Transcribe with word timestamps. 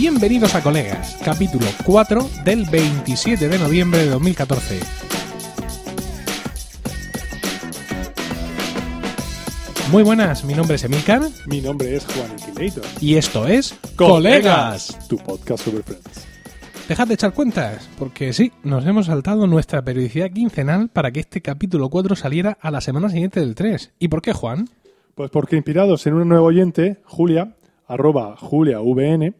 Bienvenidos 0.00 0.54
a 0.54 0.62
Colegas, 0.62 1.18
capítulo 1.24 1.66
4 1.84 2.20
del 2.44 2.66
27 2.70 3.48
de 3.48 3.58
noviembre 3.58 4.04
de 4.04 4.10
2014. 4.10 4.78
Muy 9.90 10.04
buenas, 10.04 10.44
mi 10.44 10.54
nombre 10.54 10.76
es 10.76 10.84
Emilcar 10.84 11.22
Mi 11.48 11.60
nombre 11.60 11.96
es 11.96 12.06
Juan 12.06 12.30
Inquilator. 12.30 12.84
y 13.00 13.16
esto 13.16 13.48
es 13.48 13.76
Colegas. 13.96 14.96
Tu 15.08 15.16
podcast 15.16 15.64
sobre 15.64 15.82
Friends. 15.82 16.28
Dejad 16.86 17.08
de 17.08 17.14
echar 17.14 17.32
cuentas, 17.34 17.90
porque 17.98 18.32
sí, 18.32 18.52
nos 18.62 18.86
hemos 18.86 19.06
saltado 19.06 19.48
nuestra 19.48 19.82
periodicidad 19.82 20.30
quincenal 20.30 20.90
para 20.90 21.10
que 21.10 21.18
este 21.18 21.42
capítulo 21.42 21.90
4 21.90 22.14
saliera 22.14 22.56
a 22.60 22.70
la 22.70 22.80
semana 22.80 23.08
siguiente 23.08 23.40
del 23.40 23.56
3. 23.56 23.94
¿Y 23.98 24.06
por 24.06 24.22
qué, 24.22 24.32
Juan? 24.32 24.68
Pues 25.16 25.28
porque 25.30 25.56
inspirados 25.56 26.06
en 26.06 26.14
un 26.14 26.28
nuevo 26.28 26.46
oyente, 26.46 26.98
Julia, 27.04 27.56
arroba 27.88 28.36
JuliaVN, 28.36 29.34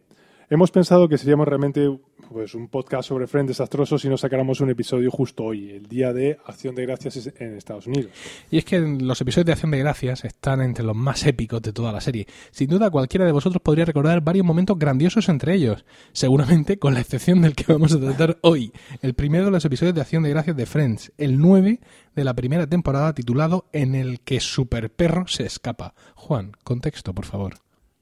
hemos 0.51 0.70
pensado 0.70 1.09
que 1.09 1.19
seríamos 1.19 1.47
realmente 1.47 1.98
pues, 2.29 2.55
un 2.55 2.69
podcast 2.69 3.09
sobre 3.09 3.27
Friends 3.27 3.48
desastroso 3.48 3.98
si 3.98 4.09
no 4.09 4.16
sacáramos 4.16 4.61
un 4.61 4.70
episodio 4.70 5.11
justo 5.11 5.45
hoy, 5.45 5.70
el 5.70 5.87
día 5.87 6.12
de 6.12 6.39
Acción 6.47 6.75
de 6.75 6.87
Gracias 6.87 7.33
en 7.39 7.56
Estados 7.56 7.87
Unidos. 7.87 8.12
Y 8.51 8.59
es 8.59 8.65
que 8.65 8.79
los 8.79 9.20
episodios 9.20 9.47
de 9.47 9.53
Acción 9.53 9.70
de 9.70 9.79
Gracias 9.79 10.25
están 10.25 10.61
entre 10.61 10.84
los 10.84 10.97
más 10.97 11.27
épicos 11.27 11.62
de 11.62 11.73
toda 11.73 11.92
la 11.92 12.01
serie. 12.01 12.27
Sin 12.51 12.69
duda, 12.69 12.91
cualquiera 12.91 13.25
de 13.25 13.33
vosotros 13.33 13.62
podría 13.62 13.84
recordar 13.84 14.20
varios 14.20 14.45
momentos 14.45 14.79
grandiosos 14.79 15.29
entre 15.29 15.55
ellos. 15.55 15.84
Seguramente, 16.12 16.78
con 16.78 16.95
la 16.95 17.01
excepción 17.01 17.42
del 17.42 17.55
que 17.55 17.73
vamos 17.73 17.95
a 17.95 18.01
tratar 18.01 18.39
hoy. 18.42 18.73
El 19.03 19.15
primero 19.15 19.47
de 19.47 19.51
los 19.51 19.65
episodios 19.65 19.95
de 19.95 20.01
Acción 20.01 20.23
de 20.23 20.30
Gracias 20.30 20.56
de 20.56 20.67
Friends. 20.67 21.12
El 21.19 21.39
9 21.39 21.80
de 22.15 22.25
la 22.25 22.34
primera 22.34 22.67
temporada 22.67 23.15
titulado 23.15 23.67
En 23.73 23.95
el 23.95 24.20
que 24.20 24.41
Super 24.41 24.91
Perro 24.91 25.27
se 25.27 25.45
escapa. 25.47 25.95
Juan, 26.14 26.53
contexto, 26.64 27.14
por 27.14 27.25
favor. 27.25 27.55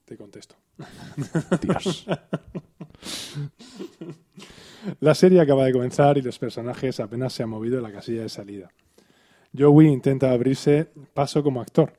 Te 0.05 0.17
contesto. 0.17 0.57
La 5.01 5.15
serie 5.15 5.41
acaba 5.41 5.65
de 5.65 5.73
comenzar 5.73 6.17
y 6.19 6.23
los 6.23 6.39
personajes 6.39 7.01
apenas 7.01 7.33
se 7.33 7.43
han 7.43 7.49
movido 7.51 7.77
de 7.77 7.83
la 7.83 7.93
casilla 7.93 8.23
de 8.23 8.29
salida. 8.29 8.71
Joey 9.57 9.89
intenta 9.89 10.31
abrirse 10.31 10.89
paso 11.15 11.43
como 11.43 11.61
actor. 11.61 11.93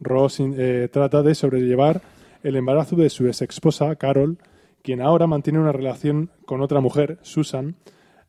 Ross 0.00 0.40
eh, 0.40 0.88
trata 0.90 1.22
de 1.22 1.34
sobrellevar 1.34 2.00
el 2.42 2.56
embarazo 2.56 2.96
de 2.96 3.10
su 3.10 3.26
ex 3.26 3.42
esposa, 3.42 3.94
Carol, 3.96 4.38
quien 4.82 5.02
ahora 5.02 5.26
mantiene 5.26 5.58
una 5.58 5.72
relación 5.72 6.30
con 6.46 6.60
otra 6.62 6.80
mujer, 6.80 7.18
Susan, 7.22 7.76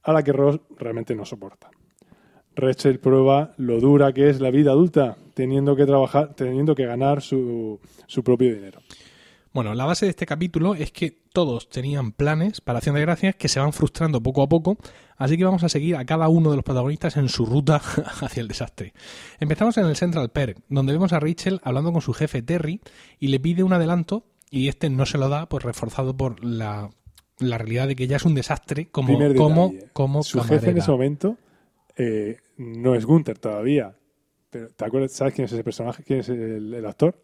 a 0.03 0.13
la 0.13 0.23
que 0.23 0.33
Ross 0.33 0.59
realmente 0.77 1.15
no 1.15 1.25
soporta. 1.25 1.69
Rachel 2.55 2.99
prueba 2.99 3.53
lo 3.57 3.79
dura 3.79 4.11
que 4.13 4.29
es 4.29 4.41
la 4.41 4.49
vida 4.49 4.71
adulta, 4.71 5.17
teniendo 5.35 5.75
que 5.75 5.85
trabajar, 5.85 6.33
teniendo 6.33 6.73
que 6.73 6.85
ganar 6.85 7.21
su, 7.21 7.79
su 8.07 8.23
propio 8.23 8.53
dinero. 8.53 8.79
Bueno, 9.57 9.73
la 9.73 9.85
base 9.85 10.05
de 10.05 10.11
este 10.11 10.27
capítulo 10.27 10.75
es 10.75 10.91
que 10.91 11.09
todos 11.09 11.67
tenían 11.67 12.11
planes 12.11 12.61
para 12.61 12.77
Acción 12.77 12.93
de 12.93 13.01
Gracias 13.01 13.35
que 13.35 13.47
se 13.47 13.59
van 13.59 13.73
frustrando 13.73 14.21
poco 14.21 14.43
a 14.43 14.47
poco, 14.47 14.77
así 15.17 15.35
que 15.35 15.45
vamos 15.45 15.63
a 15.63 15.69
seguir 15.69 15.95
a 15.95 16.05
cada 16.05 16.29
uno 16.29 16.51
de 16.51 16.57
los 16.57 16.63
protagonistas 16.63 17.17
en 17.17 17.27
su 17.27 17.43
ruta 17.43 17.77
hacia 18.21 18.41
el 18.41 18.47
desastre. 18.47 18.93
Empezamos 19.39 19.75
en 19.79 19.87
el 19.87 19.95
Central 19.95 20.29
Perk, 20.29 20.59
donde 20.69 20.93
vemos 20.93 21.11
a 21.11 21.19
Rachel 21.19 21.59
hablando 21.63 21.91
con 21.91 22.03
su 22.03 22.13
jefe 22.13 22.43
Terry 22.43 22.81
y 23.17 23.29
le 23.29 23.39
pide 23.39 23.63
un 23.63 23.73
adelanto 23.73 24.27
y 24.51 24.67
este 24.67 24.91
no 24.91 25.07
se 25.07 25.17
lo 25.17 25.27
da, 25.27 25.49
pues 25.49 25.63
reforzado 25.63 26.15
por 26.15 26.45
la, 26.45 26.91
la 27.39 27.57
realidad 27.57 27.87
de 27.87 27.95
que 27.95 28.05
ya 28.05 28.17
es 28.17 28.25
un 28.25 28.35
desastre 28.35 28.89
como, 28.91 29.17
como, 29.35 29.73
como 29.91 30.21
Su 30.21 30.37
camarera. 30.37 30.59
jefe 30.59 30.69
en 30.69 30.77
ese 30.77 30.91
momento 30.91 31.37
eh, 31.95 32.37
no 32.57 32.93
es 32.93 33.07
Gunther 33.07 33.39
todavía. 33.39 33.95
Pero, 34.51 34.69
¿te 34.69 34.85
acuerdas? 34.85 35.13
¿Sabes 35.13 35.33
quién 35.33 35.45
es 35.45 35.51
ese 35.51 35.63
personaje? 35.63 36.03
¿Quién 36.03 36.19
es 36.19 36.29
el, 36.29 36.75
el 36.75 36.85
actor? 36.85 37.19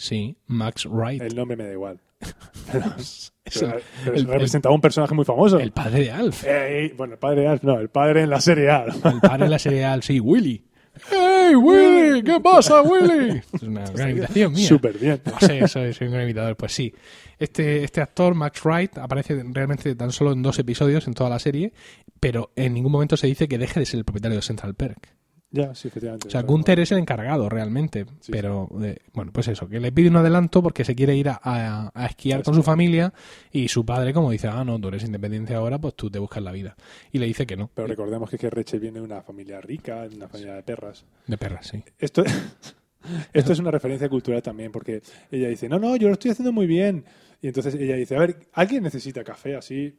Sí, 0.00 0.34
Max 0.46 0.86
Wright. 0.86 1.20
El 1.20 1.36
nombre 1.36 1.56
me 1.58 1.64
da 1.64 1.72
igual. 1.72 2.00
Pero, 2.72 2.84
Es 2.96 3.32
pero- 3.44 3.76
el- 3.76 3.82
pero 4.04 4.16
el- 4.16 4.26
representaba 4.26 4.74
un 4.74 4.80
personaje 4.80 5.14
muy 5.14 5.24
famoso. 5.26 5.58
el 5.58 5.72
padre 5.72 6.00
de 6.04 6.10
Alf. 6.10 6.44
Eh, 6.46 6.94
bueno, 6.96 7.14
el 7.14 7.18
padre 7.18 7.42
de 7.42 7.48
Alf, 7.48 7.62
no, 7.64 7.78
el 7.80 7.88
padre 7.90 8.22
en 8.22 8.30
la 8.30 8.40
serie 8.40 8.70
A. 8.70 8.84
El 8.84 9.20
padre 9.20 9.44
de 9.44 9.50
la 9.50 9.58
serie 9.58 9.84
Alf, 9.84 10.04
sí, 10.06 10.20
Willy. 10.20 10.64
¡Hey, 11.10 11.54
Willy! 11.54 12.22
¿Qué 12.22 12.40
pasa, 12.40 12.80
Willy? 12.82 13.40
Es 13.52 13.62
una 13.62 13.84
gran 13.90 14.10
imitación 14.12 14.52
mía. 14.52 14.66
Súper 14.68 14.96
bien. 14.98 15.20
No 15.24 15.38
sé, 15.40 15.66
soy, 15.68 15.92
soy 15.92 16.06
un 16.08 16.12
gran 16.14 16.24
imitador. 16.24 16.56
Pues 16.56 16.72
sí. 16.72 16.94
Este, 17.38 17.84
este 17.84 18.00
actor, 18.00 18.34
Max 18.34 18.62
Wright, 18.64 18.96
aparece 18.98 19.42
realmente 19.52 19.94
tan 19.94 20.12
solo 20.12 20.32
en 20.32 20.42
dos 20.42 20.58
episodios 20.58 21.06
en 21.08 21.14
toda 21.14 21.28
la 21.30 21.38
serie, 21.38 21.72
pero 22.20 22.52
en 22.56 22.72
ningún 22.74 22.92
momento 22.92 23.16
se 23.16 23.26
dice 23.26 23.48
que 23.48 23.58
deje 23.58 23.80
de 23.80 23.86
ser 23.86 23.98
el 23.98 24.04
propietario 24.04 24.36
de 24.36 24.42
Central 24.42 24.74
Perk. 24.74 25.08
Ya, 25.52 25.74
sí, 25.74 25.88
efectivamente. 25.88 26.28
O 26.28 26.30
sea, 26.30 26.42
Gunther 26.42 26.78
es 26.78 26.92
el 26.92 26.98
encargado 26.98 27.48
realmente, 27.48 28.06
Sí, 28.20 28.30
pero 28.30 28.68
eh, 28.82 28.98
bueno, 29.12 29.32
pues 29.32 29.48
eso, 29.48 29.68
que 29.68 29.80
le 29.80 29.90
pide 29.90 30.08
un 30.08 30.16
adelanto 30.16 30.62
porque 30.62 30.84
se 30.84 30.94
quiere 30.94 31.16
ir 31.16 31.28
a, 31.28 31.40
a- 31.42 31.90
a 31.92 32.06
esquiar 32.06 32.44
con 32.44 32.54
su 32.54 32.62
familia 32.62 33.12
y 33.50 33.66
su 33.66 33.84
padre, 33.84 34.12
como 34.12 34.30
dice, 34.30 34.46
ah, 34.46 34.64
no, 34.64 34.78
tú 34.80 34.86
eres 34.88 35.02
independiente 35.02 35.54
ahora, 35.54 35.78
pues 35.80 35.94
tú 35.94 36.08
te 36.08 36.20
buscas 36.20 36.42
la 36.44 36.52
vida. 36.52 36.76
Y 37.10 37.18
le 37.18 37.26
dice 37.26 37.46
que 37.46 37.56
no, 37.56 37.68
Pero 37.74 37.88
recordemos 37.88 38.30
que, 38.30 38.38
que 38.38 38.48
Rachel 38.48 38.78
viene 38.78 39.00
de 39.00 39.04
una 39.04 39.22
familia 39.22 39.60
rica, 39.60 40.06
de 40.08 40.14
una 40.14 40.28
familia 40.28 40.54
de 40.54 40.62
perras. 40.62 41.04
de 41.26 41.36
perras, 41.36 41.66
sí. 41.66 41.82
Esto, 41.98 42.22
esto 43.32 43.52
es 43.52 43.58
una 43.58 43.70
referencia 43.72 44.08
cultural 44.08 44.42
también, 44.42 44.70
porque 44.70 45.02
ella 45.32 45.48
dice, 45.48 45.68
no, 45.68 45.78
no, 45.80 45.96
yo 45.96 46.06
lo 46.08 46.12
estoy 46.14 46.30
haciendo 46.30 46.52
muy 46.52 46.66
bien. 46.68 47.04
Y 47.42 47.48
entonces 47.48 47.74
ella 47.74 47.96
dice, 47.96 48.14
a 48.16 48.20
ver, 48.20 48.46
¿alguien 48.52 48.82
necesita 48.84 49.24
café 49.24 49.56
así? 49.56 49.96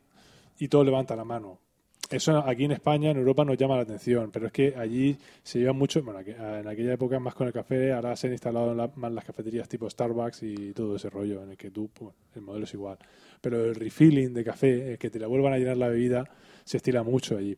Y 0.59 0.67
todo 0.67 0.83
levanta 0.83 1.15
la 1.15 1.25
mano. 1.25 1.59
Eso 2.11 2.37
aquí 2.45 2.65
en 2.65 2.71
España, 2.73 3.09
en 3.11 3.17
Europa, 3.17 3.45
nos 3.45 3.55
llama 3.57 3.77
la 3.77 3.83
atención, 3.83 4.31
pero 4.31 4.47
es 4.47 4.51
que 4.51 4.73
allí 4.75 5.15
se 5.43 5.59
lleva 5.59 5.71
mucho, 5.71 6.03
bueno, 6.03 6.19
aquí- 6.19 6.31
en 6.31 6.67
aquella 6.67 6.93
época 6.93 7.17
más 7.21 7.33
con 7.33 7.47
el 7.47 7.53
café, 7.53 7.93
ahora 7.93 8.17
se 8.17 8.27
han 8.27 8.33
instalado 8.33 8.75
la- 8.75 8.91
más 8.95 9.13
las 9.13 9.23
cafeterías 9.23 9.69
tipo 9.69 9.89
Starbucks 9.89 10.43
y 10.43 10.73
todo 10.73 10.97
ese 10.97 11.09
rollo, 11.09 11.41
en 11.41 11.51
el 11.51 11.57
que 11.57 11.71
tú, 11.71 11.89
pues, 11.93 12.13
el 12.35 12.41
modelo 12.41 12.65
es 12.65 12.73
igual. 12.73 12.97
Pero 13.39 13.63
el 13.63 13.75
refilling 13.75 14.33
de 14.33 14.43
café, 14.43 14.91
el 14.91 14.97
que 14.97 15.09
te 15.09 15.19
la 15.19 15.27
vuelvan 15.27 15.53
a 15.53 15.57
llenar 15.57 15.77
la 15.77 15.87
bebida, 15.87 16.25
se 16.65 16.77
estila 16.77 17.01
mucho 17.01 17.37
allí. 17.37 17.57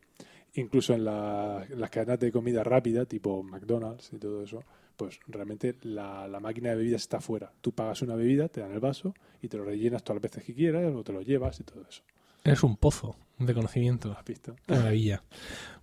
Incluso 0.54 0.94
en 0.94 1.04
las 1.04 1.90
cadenas 1.90 2.20
de 2.20 2.30
comida 2.30 2.62
rápida, 2.62 3.06
tipo 3.06 3.42
McDonald's 3.42 4.12
y 4.12 4.18
todo 4.18 4.44
eso, 4.44 4.62
pues 4.96 5.18
realmente 5.26 5.74
la, 5.82 6.28
la 6.28 6.38
máquina 6.38 6.70
de 6.70 6.76
bebidas 6.76 7.02
está 7.02 7.20
fuera. 7.20 7.50
Tú 7.60 7.72
pagas 7.72 8.02
una 8.02 8.14
bebida, 8.14 8.48
te 8.48 8.60
dan 8.60 8.70
el 8.70 8.78
vaso 8.78 9.14
y 9.42 9.48
te 9.48 9.56
lo 9.56 9.64
rellenas 9.64 10.04
todas 10.04 10.22
las 10.22 10.30
veces 10.30 10.44
que 10.44 10.54
quieras 10.54 10.94
o 10.94 11.02
te 11.02 11.12
lo 11.12 11.22
llevas 11.22 11.58
y 11.58 11.64
todo 11.64 11.84
eso. 11.90 12.02
Es 12.44 12.62
un 12.62 12.76
pozo 12.76 13.16
de 13.38 13.54
conocimiento. 13.54 14.14
¿Has 14.16 14.24
visto? 14.24 14.54
Qué 14.66 14.74
maravilla. 14.74 15.22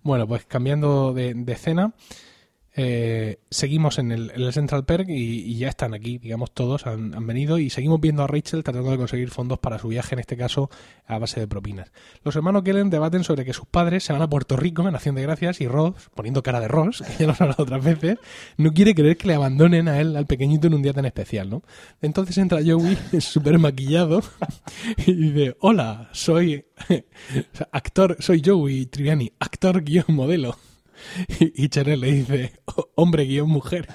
Bueno, 0.02 0.26
pues 0.26 0.44
cambiando 0.46 1.12
de, 1.12 1.34
de 1.34 1.52
escena, 1.52 1.92
eh, 2.74 3.38
seguimos 3.50 3.98
en 3.98 4.12
el, 4.12 4.30
en 4.30 4.42
el 4.42 4.52
Central 4.52 4.84
Perk 4.84 5.08
y, 5.08 5.56
ya 5.56 5.68
están 5.68 5.92
aquí, 5.92 6.18
digamos, 6.18 6.52
todos 6.52 6.86
han, 6.86 7.14
han 7.14 7.26
venido 7.26 7.58
y 7.58 7.68
seguimos 7.68 8.00
viendo 8.00 8.22
a 8.22 8.26
Rachel 8.26 8.64
tratando 8.64 8.90
de 8.90 8.96
conseguir 8.96 9.30
fondos 9.30 9.58
para 9.58 9.78
su 9.78 9.88
viaje, 9.88 10.14
en 10.14 10.20
este 10.20 10.36
caso 10.36 10.70
a 11.06 11.18
base 11.18 11.40
de 11.40 11.46
propinas. 11.46 11.92
Los 12.24 12.34
hermanos 12.34 12.62
Kellen 12.62 12.88
debaten 12.88 13.24
sobre 13.24 13.44
que 13.44 13.52
sus 13.52 13.66
padres 13.66 14.04
se 14.04 14.12
van 14.12 14.22
a 14.22 14.28
Puerto 14.28 14.56
Rico 14.56 14.88
en 14.88 14.94
Acción 14.94 15.14
de 15.14 15.22
Gracias 15.22 15.60
y 15.60 15.68
Ross, 15.68 16.10
poniendo 16.14 16.42
cara 16.42 16.60
de 16.60 16.68
Ross, 16.68 17.02
que 17.02 17.12
ya 17.12 17.26
lo 17.26 17.32
hemos 17.32 17.40
hablado 17.42 17.62
otras 17.62 17.84
veces, 17.84 18.18
no 18.56 18.72
quiere 18.72 18.94
creer 18.94 19.16
que 19.16 19.28
le 19.28 19.34
abandonen 19.34 19.88
a 19.88 20.00
él, 20.00 20.16
al 20.16 20.26
pequeñito, 20.26 20.66
en 20.66 20.74
un 20.74 20.82
día 20.82 20.94
tan 20.94 21.04
especial, 21.04 21.50
¿no? 21.50 21.62
Entonces 22.00 22.38
entra 22.38 22.60
Joey 22.64 22.96
súper 23.20 23.58
maquillado 23.58 24.22
y 25.06 25.14
dice, 25.14 25.56
hola, 25.60 26.08
soy 26.12 26.64
actor, 27.72 28.16
soy 28.20 28.42
Joey 28.44 28.86
Triviani, 28.86 29.32
actor 29.38 29.82
guion 29.82 30.06
modelo. 30.08 30.56
Y, 31.40 31.64
y 31.64 31.68
Cheryl 31.68 32.00
le 32.00 32.12
dice, 32.12 32.52
"Oh, 32.76 32.90
hombre 32.94 33.24
guion 33.24 33.48
mujer. 33.48 33.88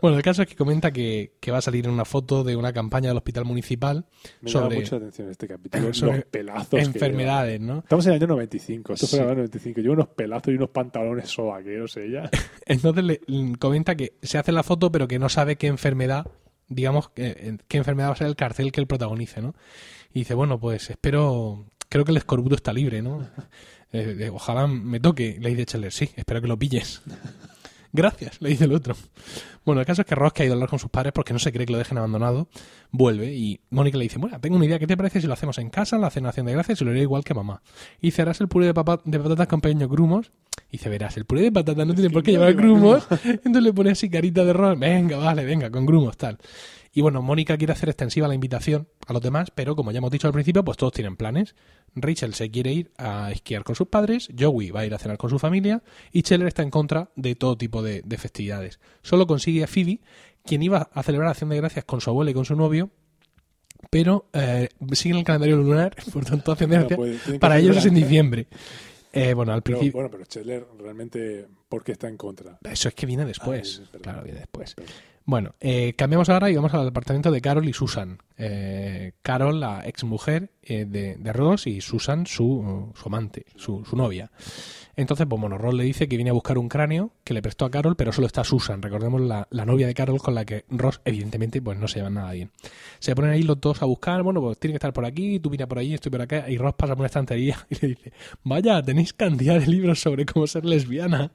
Bueno, 0.00 0.16
el 0.16 0.22
caso 0.22 0.42
es 0.42 0.48
que 0.48 0.56
comenta 0.56 0.90
que, 0.92 1.36
que 1.40 1.50
va 1.50 1.58
a 1.58 1.62
salir 1.62 1.84
en 1.86 1.90
una 1.92 2.04
foto 2.04 2.44
de 2.44 2.56
una 2.56 2.72
campaña 2.72 3.08
del 3.08 3.16
hospital 3.16 3.44
municipal 3.44 4.06
Me 4.40 4.50
sobre 4.50 4.76
mucho 4.76 4.96
la 4.96 5.06
atención 5.06 5.30
este 5.30 5.48
capítulo. 5.48 5.92
sobre 5.94 6.16
los 6.16 6.24
pelazos. 6.26 6.68
que 6.70 6.80
enfermedades, 6.80 7.60
¿no? 7.60 7.78
Estamos 7.78 8.06
en 8.06 8.12
el 8.12 8.18
año 8.18 8.26
95. 8.28 8.92
Esto 8.94 9.06
fue 9.06 9.18
en 9.18 9.24
el 9.24 9.30
año 9.30 9.36
95. 9.38 9.80
Lleva 9.80 9.94
unos 9.94 10.08
pelazos 10.08 10.48
y 10.48 10.56
unos 10.56 10.70
pantalones 10.70 11.28
sobaqueros 11.30 11.96
ella. 11.96 12.30
Entonces 12.66 13.04
le, 13.04 13.20
comenta 13.58 13.94
que 13.94 14.14
se 14.22 14.38
hace 14.38 14.52
la 14.52 14.62
foto, 14.62 14.90
pero 14.92 15.06
que 15.08 15.18
no 15.18 15.28
sabe 15.28 15.56
qué 15.56 15.66
enfermedad, 15.66 16.26
digamos, 16.68 17.10
que- 17.10 17.58
qué 17.68 17.78
enfermedad 17.78 18.08
va 18.08 18.12
a 18.12 18.16
ser 18.16 18.26
el 18.26 18.36
cartel 18.36 18.72
que 18.72 18.80
él 18.80 18.86
protagonice, 18.86 19.40
¿no? 19.42 19.54
Y 20.14 20.20
dice, 20.20 20.34
bueno, 20.34 20.58
pues 20.60 20.90
espero, 20.90 21.66
creo 21.88 22.04
que 22.04 22.10
el 22.10 22.18
escorbuto 22.18 22.54
está 22.54 22.72
libre, 22.72 23.00
¿no? 23.02 23.26
Eh, 23.92 24.30
ojalá 24.32 24.66
me 24.66 25.00
toque. 25.00 25.36
Le 25.40 25.50
dice 25.50 25.66
Cheller, 25.66 25.92
sí, 25.92 26.10
espero 26.16 26.40
que 26.40 26.48
lo 26.48 26.58
pilles. 26.58 27.02
Gracias, 27.94 28.40
le 28.40 28.48
dice 28.48 28.64
el 28.64 28.72
otro. 28.72 28.96
Bueno, 29.66 29.82
el 29.82 29.86
caso 29.86 30.00
es 30.00 30.06
que 30.06 30.14
Ross, 30.14 30.32
que 30.32 30.42
ha 30.42 30.46
ido 30.46 30.54
a 30.54 30.56
hablar 30.56 30.70
con 30.70 30.78
sus 30.78 30.88
padres 30.90 31.12
porque 31.12 31.34
no 31.34 31.38
se 31.38 31.52
cree 31.52 31.66
que 31.66 31.72
lo 31.72 31.78
dejen 31.78 31.98
abandonado, 31.98 32.48
vuelve 32.90 33.34
y 33.34 33.60
Mónica 33.68 33.98
le 33.98 34.04
dice, 34.04 34.18
bueno, 34.18 34.40
tengo 34.40 34.56
una 34.56 34.64
idea, 34.64 34.78
¿qué 34.78 34.86
te 34.86 34.96
parece 34.96 35.20
si 35.20 35.26
lo 35.26 35.34
hacemos 35.34 35.58
en 35.58 35.68
casa, 35.68 35.96
en 35.96 36.02
la 36.02 36.10
cenación 36.10 36.46
de 36.46 36.52
gracias 36.52 36.80
y 36.80 36.84
lo 36.86 36.90
haré 36.90 37.02
igual 37.02 37.22
que 37.22 37.34
mamá? 37.34 37.60
Y 38.00 38.18
harás 38.18 38.40
el 38.40 38.48
puré 38.48 38.64
de, 38.64 38.72
papa- 38.74 39.02
de 39.04 39.18
patatas 39.20 39.46
con 39.46 39.60
pequeños 39.60 39.90
grumos. 39.90 40.32
Y 40.70 40.78
dice, 40.78 40.88
verás, 40.88 41.18
el 41.18 41.26
puré 41.26 41.42
de 41.42 41.52
patatas 41.52 41.86
no 41.86 41.94
tiene 41.94 42.08
por 42.08 42.22
qué 42.22 42.30
llevar 42.32 42.48
lleva 42.52 42.62
grumos. 42.62 43.06
Entonces 43.24 43.62
le 43.62 43.72
pone 43.74 43.90
así 43.90 44.08
carita 44.08 44.42
de 44.42 44.54
Ross, 44.54 44.78
venga, 44.78 45.18
vale, 45.18 45.44
venga, 45.44 45.70
con 45.70 45.84
grumos, 45.84 46.16
tal. 46.16 46.38
Y 46.94 47.02
bueno, 47.02 47.20
Mónica 47.20 47.58
quiere 47.58 47.74
hacer 47.74 47.90
extensiva 47.90 48.26
la 48.26 48.34
invitación 48.34 48.88
a 49.06 49.12
los 49.12 49.20
demás, 49.22 49.50
pero 49.54 49.76
como 49.76 49.92
ya 49.92 49.98
hemos 49.98 50.10
dicho 50.10 50.26
al 50.26 50.32
principio, 50.32 50.64
pues 50.64 50.78
todos 50.78 50.92
tienen 50.94 51.16
planes. 51.16 51.54
Rachel 51.94 52.34
se 52.34 52.50
quiere 52.50 52.72
ir 52.72 52.90
a 52.96 53.30
esquiar 53.32 53.64
con 53.64 53.74
sus 53.74 53.88
padres, 53.88 54.28
Joey 54.38 54.70
va 54.70 54.80
a 54.80 54.86
ir 54.86 54.94
a 54.94 54.98
cenar 54.98 55.18
con 55.18 55.28
su 55.30 55.38
familia 55.38 55.82
y 56.12 56.22
Scheller 56.22 56.48
está 56.48 56.62
en 56.62 56.70
contra 56.70 57.10
de 57.16 57.34
todo 57.34 57.56
tipo 57.56 57.82
de, 57.82 58.02
de 58.04 58.18
festividades. 58.18 58.80
Solo 59.02 59.26
consigue 59.26 59.62
a 59.64 59.66
Phoebe, 59.66 60.00
quien 60.44 60.62
iba 60.62 60.88
a 60.92 61.02
celebrar 61.02 61.28
Acción 61.30 61.50
de 61.50 61.56
Gracias 61.56 61.84
con 61.84 62.00
su 62.00 62.10
abuela 62.10 62.30
y 62.30 62.34
con 62.34 62.44
su 62.44 62.56
novio, 62.56 62.90
pero 63.90 64.28
eh, 64.32 64.68
siguen 64.92 65.18
el 65.18 65.24
calendario 65.24 65.56
lunar, 65.56 65.94
por 66.12 66.24
tanto 66.24 66.52
hacen 66.52 66.70
de 66.70 66.76
No 66.76 66.80
gracia. 66.82 66.96
puede- 66.96 67.16
tiene 67.18 67.32
que 67.34 67.38
Para 67.40 67.58
ellos 67.58 67.76
es 67.76 67.86
en 67.86 67.94
diciembre. 67.94 68.46
Eh, 69.12 69.34
bueno, 69.34 69.52
al 69.52 69.60
principio... 69.62 69.92
bueno, 69.92 70.08
pero 70.10 70.24
Chandler 70.24 70.66
realmente, 70.78 71.46
¿por 71.68 71.84
qué 71.84 71.92
está 71.92 72.08
en 72.08 72.16
contra? 72.16 72.58
Eso 72.64 72.88
es 72.88 72.94
que 72.94 73.04
viene 73.04 73.26
después. 73.26 73.80
Ah, 73.80 73.82
es 73.84 73.92
verdad. 73.92 74.00
claro, 74.02 74.22
viene 74.24 74.38
después. 74.40 74.74
Perdón. 74.74 74.92
Bueno, 75.24 75.54
eh, 75.60 75.94
cambiamos 75.96 76.28
ahora 76.28 76.50
y 76.50 76.56
vamos 76.56 76.74
al 76.74 76.88
apartamento 76.88 77.30
de 77.30 77.40
Carol 77.40 77.68
y 77.68 77.72
Susan. 77.72 78.18
Eh, 78.36 79.12
Carol, 79.22 79.60
la 79.60 79.86
ex 79.86 80.04
mujer 80.04 80.50
de, 80.62 80.84
de 80.84 81.32
Ross, 81.32 81.66
y 81.66 81.80
Susan, 81.80 82.26
su, 82.26 82.92
su 82.94 83.08
amante, 83.08 83.46
su, 83.56 83.84
su 83.84 83.96
novia. 83.96 84.30
Entonces, 84.94 85.26
pues 85.28 85.40
bueno, 85.40 85.56
Ross 85.56 85.74
le 85.74 85.84
dice 85.84 86.06
que 86.06 86.16
viene 86.16 86.30
a 86.30 86.34
buscar 86.34 86.58
un 86.58 86.68
cráneo 86.68 87.12
que 87.24 87.32
le 87.32 87.40
prestó 87.40 87.64
a 87.64 87.70
Carol, 87.70 87.96
pero 87.96 88.12
solo 88.12 88.26
está 88.26 88.44
Susan, 88.44 88.82
recordemos 88.82 89.20
la, 89.20 89.48
la 89.50 89.64
novia 89.64 89.86
de 89.86 89.94
Carol 89.94 90.18
con 90.18 90.34
la 90.34 90.44
que 90.44 90.64
Ross, 90.68 91.00
evidentemente, 91.04 91.62
pues 91.62 91.78
no 91.78 91.88
se 91.88 92.00
llevan 92.00 92.14
nada 92.14 92.32
bien. 92.32 92.50
Se 92.98 93.14
ponen 93.14 93.30
ahí 93.30 93.42
los 93.42 93.60
dos 93.60 93.80
a 93.82 93.86
buscar, 93.86 94.22
bueno, 94.22 94.40
pues 94.40 94.58
tiene 94.58 94.72
que 94.72 94.76
estar 94.76 94.92
por 94.92 95.06
aquí, 95.06 95.38
tú 95.40 95.48
vienes 95.48 95.66
por 95.66 95.78
allí, 95.78 95.94
estoy 95.94 96.10
por 96.10 96.20
acá, 96.20 96.48
y 96.48 96.58
Ross 96.58 96.74
pasa 96.74 96.92
por 96.94 97.00
una 97.00 97.06
estantería 97.06 97.56
y 97.70 97.76
le 97.80 97.88
dice, 97.88 98.12
vaya, 98.42 98.82
tenéis 98.82 99.12
cantidad 99.14 99.58
de 99.58 99.66
libros 99.66 100.00
sobre 100.00 100.26
cómo 100.26 100.46
ser 100.46 100.64
lesbiana. 100.64 101.32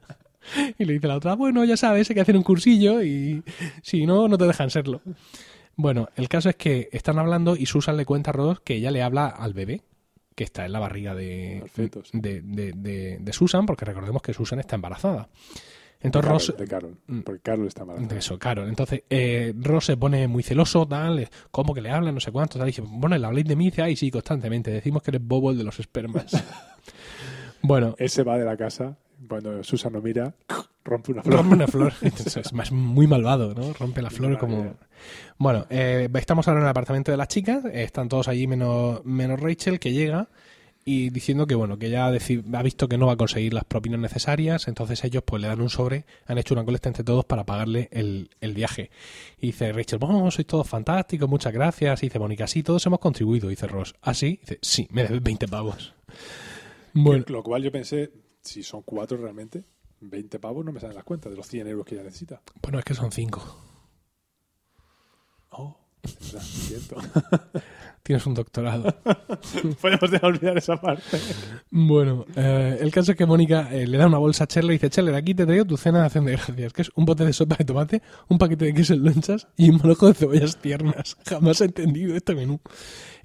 Y 0.78 0.86
le 0.86 0.94
dice 0.94 1.08
la 1.08 1.16
otra, 1.18 1.36
bueno, 1.36 1.64
ya 1.66 1.76
sabes, 1.78 2.10
hay 2.10 2.14
que 2.16 2.22
hacer 2.22 2.38
un 2.38 2.44
cursillo 2.44 3.02
y 3.04 3.44
si 3.82 4.06
no, 4.06 4.28
no 4.28 4.38
te 4.38 4.46
dejan 4.46 4.70
serlo. 4.70 5.02
Bueno, 5.76 6.08
el 6.16 6.28
caso 6.30 6.50
es 6.50 6.56
que 6.56 6.90
están 6.92 7.20
hablando 7.20 7.56
y 7.56 7.66
Susan 7.66 7.98
le 7.98 8.06
cuenta 8.06 8.32
a 8.32 8.34
Ross 8.34 8.60
que 8.62 8.76
ella 8.76 8.90
le 8.92 9.04
habla 9.04 9.28
al 9.28 9.54
bebé, 9.54 9.82
que 10.36 10.44
está 10.44 10.66
en 10.66 10.72
la 10.72 10.80
barriga 10.80 11.14
de, 11.16 11.60
Al 11.64 11.70
feto, 11.70 12.04
sí. 12.04 12.12
de, 12.20 12.42
de- 12.42 12.74
de- 12.74 13.18
de 13.20 13.34
Susan, 13.34 13.66
porque 13.66 13.86
recordemos 13.86 14.22
que 14.22 14.34
Susan 14.34 14.60
está 14.60 14.76
embarazada. 14.76 15.30
De 16.00 16.08
Entonces 16.08 16.28
Carol, 16.28 16.40
Ross... 16.40 16.58
de 16.58 16.68
Carol, 16.68 16.98
Mm. 17.08 17.20
porque 17.22 17.42
Carol 17.42 17.68
está 17.68 17.84
mal. 17.86 18.08
De 18.08 18.18
eso, 18.20 18.38
claro. 18.38 18.68
Entonces, 18.68 19.04
eh, 19.10 19.52
Ross 19.60 19.86
se 19.86 19.98
pone 19.98 20.28
muy 20.28 20.44
celoso, 20.44 20.88
tal, 20.88 21.28
¿cómo 21.50 21.74
que 21.74 21.82
le 21.82 21.90
hablan? 21.90 22.14
No 22.14 22.20
sé 22.22 22.32
cuánto, 22.32 22.60
tal. 22.60 22.68
Y 22.68 22.72
dice, 22.72 22.84
bueno, 22.86 23.18
le 23.18 23.26
habléis 23.26 23.48
de 23.48 23.56
mí, 23.56 23.66
y 23.66 23.70
dice, 23.72 23.82
ay, 23.82 23.96
sí, 23.96 24.12
constantemente. 24.12 24.70
Decimos 24.72 25.02
que 25.02 25.10
eres 25.12 25.22
bobo 25.24 25.50
el 25.52 25.58
de 25.58 25.64
los 25.64 25.80
espermas. 25.80 26.26
bueno, 27.62 27.96
Él 27.98 28.10
se 28.10 28.24
va 28.24 28.38
de 28.38 28.46
la 28.46 28.56
casa, 28.58 28.96
cuando 29.28 29.64
Susan 29.64 29.94
lo 29.94 30.02
mira, 30.02 30.34
rompe 30.84 31.12
una 31.12 31.24
flor. 31.24 31.36
rompe 31.38 31.56
una 31.56 31.68
flor. 31.68 31.94
Entonces, 32.02 32.38
es 32.38 32.54
más 32.54 32.72
muy 32.72 33.08
malvado, 33.08 33.54
¿no? 33.54 33.74
Rompe 33.74 34.02
la 34.02 34.10
flor 34.10 34.38
como... 34.38 34.76
Bueno, 35.38 35.66
eh, 35.70 36.10
estamos 36.16 36.48
ahora 36.48 36.60
en 36.62 36.66
el 36.66 36.70
apartamento 36.70 37.12
de 37.12 37.18
las 37.18 37.28
chicas. 37.28 37.66
Están 37.66 38.10
todos 38.10 38.28
allí 38.28 38.48
menos, 38.48 39.04
menos 39.06 39.40
Rachel, 39.40 39.80
que 39.80 39.92
llega 39.92 40.30
y 40.90 41.10
diciendo 41.10 41.48
que 41.48 41.56
bueno 41.56 41.78
que 41.78 41.90
ya 41.90 42.08
ha, 42.08 42.64
visto 42.64 42.88
que 42.88 42.98
no 42.98 43.08
va 43.08 43.14
a 43.14 43.18
conseguir 43.18 43.54
las 43.54 43.66
propinas 43.66 44.00
necesarias 44.00 44.70
entonces 44.70 45.04
ellos 45.04 45.22
pues 45.26 45.42
le 45.42 45.50
dan 45.50 45.60
un 45.60 45.70
sobre 45.70 46.06
han 46.26 46.38
hecho 46.38 46.54
una 46.54 46.64
colecta 46.64 46.88
entre 46.88 47.04
todos 47.04 47.26
para 47.26 47.46
pagarle 47.46 47.90
el, 47.92 48.30
el 48.40 48.54
viaje 48.54 48.90
y 49.38 49.48
dice 49.48 49.74
Rachel 49.74 50.00
bueno 50.00 50.32
sois 50.32 50.48
todos 50.48 50.66
fantásticos 50.66 51.28
muchas 51.28 51.52
gracias 51.52 52.04
y 52.04 52.06
dice 52.06 52.20
Mónica 52.20 52.48
sí 52.48 52.64
todos 52.64 52.86
hemos 52.86 53.00
contribuido 53.00 53.50
dice 53.50 53.68
Ross 53.68 53.96
¿ah 54.02 54.14
sí? 54.14 54.40
dice 54.40 54.60
sí 54.62 54.88
me 54.92 55.04
debes 55.04 55.22
20 55.22 55.50
pavos 55.50 55.94
bueno 56.94 57.26
Lo 57.28 57.44
cual 57.44 57.64
yo 57.64 57.72
pensé, 57.72 58.12
si 58.42 58.64
son 58.64 58.82
cuatro 58.84 59.18
realmente, 59.18 59.64
20 60.02 60.40
pavos 60.40 60.64
no 60.66 60.72
me 60.72 60.80
salen 60.80 60.96
las 60.96 61.04
cuentas 61.04 61.32
de 61.32 61.38
los 61.38 61.48
100 61.48 61.68
euros 61.68 61.86
que 61.86 61.96
ella 61.96 62.04
necesita. 62.04 62.42
bueno 62.62 62.80
es 62.80 62.86
que 62.86 62.94
son 62.94 63.12
5 63.12 63.64
Oh, 65.52 65.78
es 66.04 66.20
verdad, 66.34 66.42
cierto. 66.46 66.98
tienes 68.04 68.26
un 68.26 68.34
doctorado 68.36 68.94
Podemos 69.82 70.12
dejar 70.12 70.26
olvidar 70.30 70.58
esa 70.58 70.80
parte. 70.80 71.18
Bueno, 71.72 72.26
eh, 72.36 72.78
el 72.80 72.92
caso 72.92 73.12
es 73.12 73.18
que 73.18 73.26
Mónica 73.26 73.70
eh, 73.74 73.88
le 73.88 73.98
da 73.98 74.08
una 74.08 74.18
bolsa 74.18 74.44
a 74.44 74.48
Chandler 74.48 74.74
y 74.74 74.78
dice, 74.78 74.90
Chandler, 74.90 75.16
aquí 75.16 75.34
te 75.34 75.46
traigo 75.46 75.66
tu 75.66 75.78
cena 75.78 76.00
de 76.00 76.06
acción 76.06 76.26
de 76.26 76.34
gracias, 76.34 76.74
que 76.74 76.82
es 76.84 76.92
un 76.96 77.06
bote 77.06 77.26
de 77.26 77.34
sopa 77.34 77.56
de 77.58 77.66
tomate, 77.66 78.02
un 78.30 78.38
paquete 78.38 78.66
de 78.66 78.74
queso 78.74 78.94
en 78.94 79.04
lonchas 79.04 79.48
y 79.58 79.70
un 79.70 79.78
manojo 79.78 80.08
de 80.08 80.14
cebollas 80.14 80.58
tiernas. 80.58 81.18
Jamás 81.26 81.62
he 81.62 81.66
entendido 81.66 82.16
este 82.16 82.36
menú. 82.36 82.60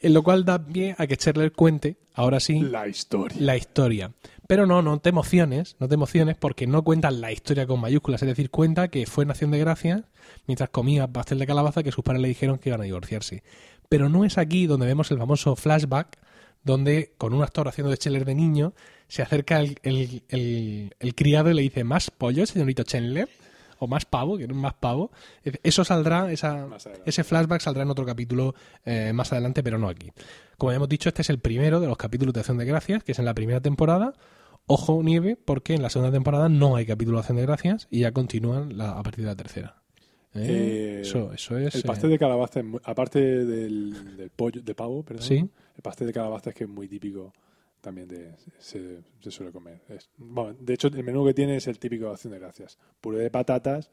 En 0.01 0.15
lo 0.15 0.23
cual 0.23 0.45
da 0.45 0.65
pie 0.65 0.95
a 0.99 1.07
que 1.07 1.17
Chandler 1.17 1.53
cuente, 1.53 1.99
ahora 2.15 2.41
sí, 2.41 2.59
La 2.61 2.89
historia. 2.89 3.37
la 3.41 3.57
historia. 3.57 4.13
Pero 4.53 4.67
no, 4.67 4.83
no 4.83 4.99
te 5.01 5.09
emociones, 5.09 5.77
no 5.81 5.89
te 5.89 5.95
emociones 5.95 6.37
porque 6.37 6.67
no 6.67 6.85
cuentan 6.85 7.23
la 7.23 7.33
historia 7.33 7.67
con 7.67 7.81
mayúsculas, 7.81 8.21
es 8.21 8.29
decir, 8.29 8.51
cuenta 8.51 8.89
que 8.89 9.07
fue 9.07 9.25
en 9.25 9.31
acción 9.31 9.51
de 9.51 9.59
gracias 9.59 10.03
mientras 10.47 10.69
comía 10.69 11.07
pastel 11.07 11.39
de 11.39 11.47
calabaza 11.47 11.83
que 11.83 11.91
sus 11.91 12.05
padres 12.05 12.21
le 12.21 12.29
dijeron 12.29 12.59
que 12.59 12.69
iban 12.69 12.83
a 12.83 12.85
divorciarse. 12.85 13.43
Pero 13.89 14.11
no 14.11 14.27
es 14.27 14.37
aquí 14.37 14.67
donde 14.67 14.85
vemos 14.85 15.11
el 15.11 15.17
famoso 15.17 15.57
flashback 15.57 16.19
donde 16.65 17.15
con 17.17 17.33
un 17.33 17.43
actor 17.43 17.67
haciendo 17.67 17.91
de 17.91 17.97
Chandler 17.97 18.27
de 18.27 18.35
niño 18.35 18.75
se 19.09 19.23
acerca 19.23 19.59
el, 19.59 19.79
el- 19.85 20.23
el- 20.29 20.95
el 21.01 21.15
criado 21.15 21.51
y 21.51 21.55
le 21.55 21.63
dice 21.63 21.83
¿más 21.83 22.11
pollo, 22.11 22.45
señorito 22.45 22.83
Chandler? 22.83 23.31
o 23.79 23.87
más 23.89 24.05
pavo, 24.05 24.37
que 24.37 24.47
no 24.47 24.55
más 24.55 24.75
pavo. 24.75 25.11
Eso 25.65 25.83
saldrá, 25.83 26.31
esa, 26.31 26.69
ese 27.07 27.25
flashback 27.25 27.61
saldrá 27.63 27.83
en 27.85 27.91
otro 27.91 28.05
capítulo 28.05 28.55
eh, 28.85 29.13
más 29.15 29.33
adelante, 29.33 29.63
pero 29.65 29.77
no 29.79 29.89
aquí. 29.89 30.13
Como 30.59 30.71
ya 30.73 30.77
hemos 30.77 30.89
dicho, 30.91 31.09
este 31.09 31.23
es 31.23 31.31
el 31.31 31.39
primero 31.41 31.81
de 31.81 31.87
los 31.89 31.97
capítulos 31.97 32.33
de 32.35 32.41
Acción 32.41 32.59
de 32.59 32.65
Gracias, 32.67 33.03
que 33.03 33.11
es 33.11 33.19
en 33.19 33.25
la 33.25 33.35
primera 33.35 33.61
temporada. 33.61 34.13
Ojo, 34.67 35.03
nieve, 35.03 35.37
porque 35.37 35.75
en 35.75 35.83
la 35.83 35.91
segunda 35.91 36.13
temporada 36.13 36.49
no 36.49 36.77
hay 36.77 36.87
capítulo 36.87 37.17
de 37.17 37.21
Acción 37.21 37.37
de 37.37 37.43
Gracias 37.43 37.89
y 37.91 38.01
ya 38.01 38.13
continúan 38.13 38.77
la- 38.79 38.93
a 38.99 39.03
partir 39.03 39.25
de 39.25 39.31
la 39.31 39.37
tercera. 39.37 39.83
¿Eh? 40.35 40.47
Eh, 40.49 41.01
eso, 41.03 41.33
eso 41.33 41.59
es. 41.59 41.75
El 41.75 41.83
pastel 41.83 42.09
de 42.11 42.19
calabaza, 42.19 42.61
aparte 42.85 43.21
del, 43.45 44.17
del 44.17 44.31
pollo, 44.31 44.63
de 44.63 44.75
pavo, 44.75 45.03
perdón, 45.03 45.25
Sí. 45.25 45.37
el 45.37 45.83
pastel 45.83 46.07
de 46.07 46.13
calabaza 46.15 46.51
es 46.51 46.57
que 46.57 46.65
es 46.65 46.71
muy 46.71 46.89
típico 46.89 47.33
también 47.83 48.09
de 48.09 48.35
se, 48.59 49.01
se 49.21 49.31
suele 49.31 49.53
comer. 49.53 49.83
Es- 49.89 50.09
bueno, 50.17 50.57
de 50.59 50.73
hecho, 50.75 50.87
el 50.89 51.03
menú 51.05 51.27
que 51.27 51.35
tiene 51.35 51.57
es 51.57 51.67
el 51.67 51.79
típico 51.79 52.07
de 52.07 52.13
acción 52.13 52.33
de 52.33 52.39
gracias. 52.39 52.79
Puré 53.01 53.19
de 53.19 53.31
patatas, 53.31 53.91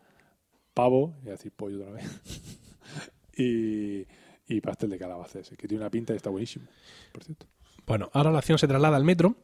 pavo, 0.73 1.15
y 1.23 1.29
decir 1.29 1.51
pollo 1.51 1.79
otra 1.81 1.91
vez, 1.91 2.05
y, 3.37 4.05
y 4.47 4.61
pastel 4.61 4.91
de 4.91 4.99
calabaza 4.99 5.39
que 5.41 5.67
tiene 5.67 5.81
una 5.83 5.89
pinta 5.89 6.13
y 6.13 6.17
está 6.17 6.29
buenísimo, 6.29 6.65
por 7.11 7.23
cierto. 7.23 7.47
Bueno, 7.85 8.09
ahora 8.13 8.31
la 8.31 8.37
acción 8.37 8.57
se 8.59 8.67
traslada 8.67 8.95
al 8.95 9.03
metro, 9.03 9.35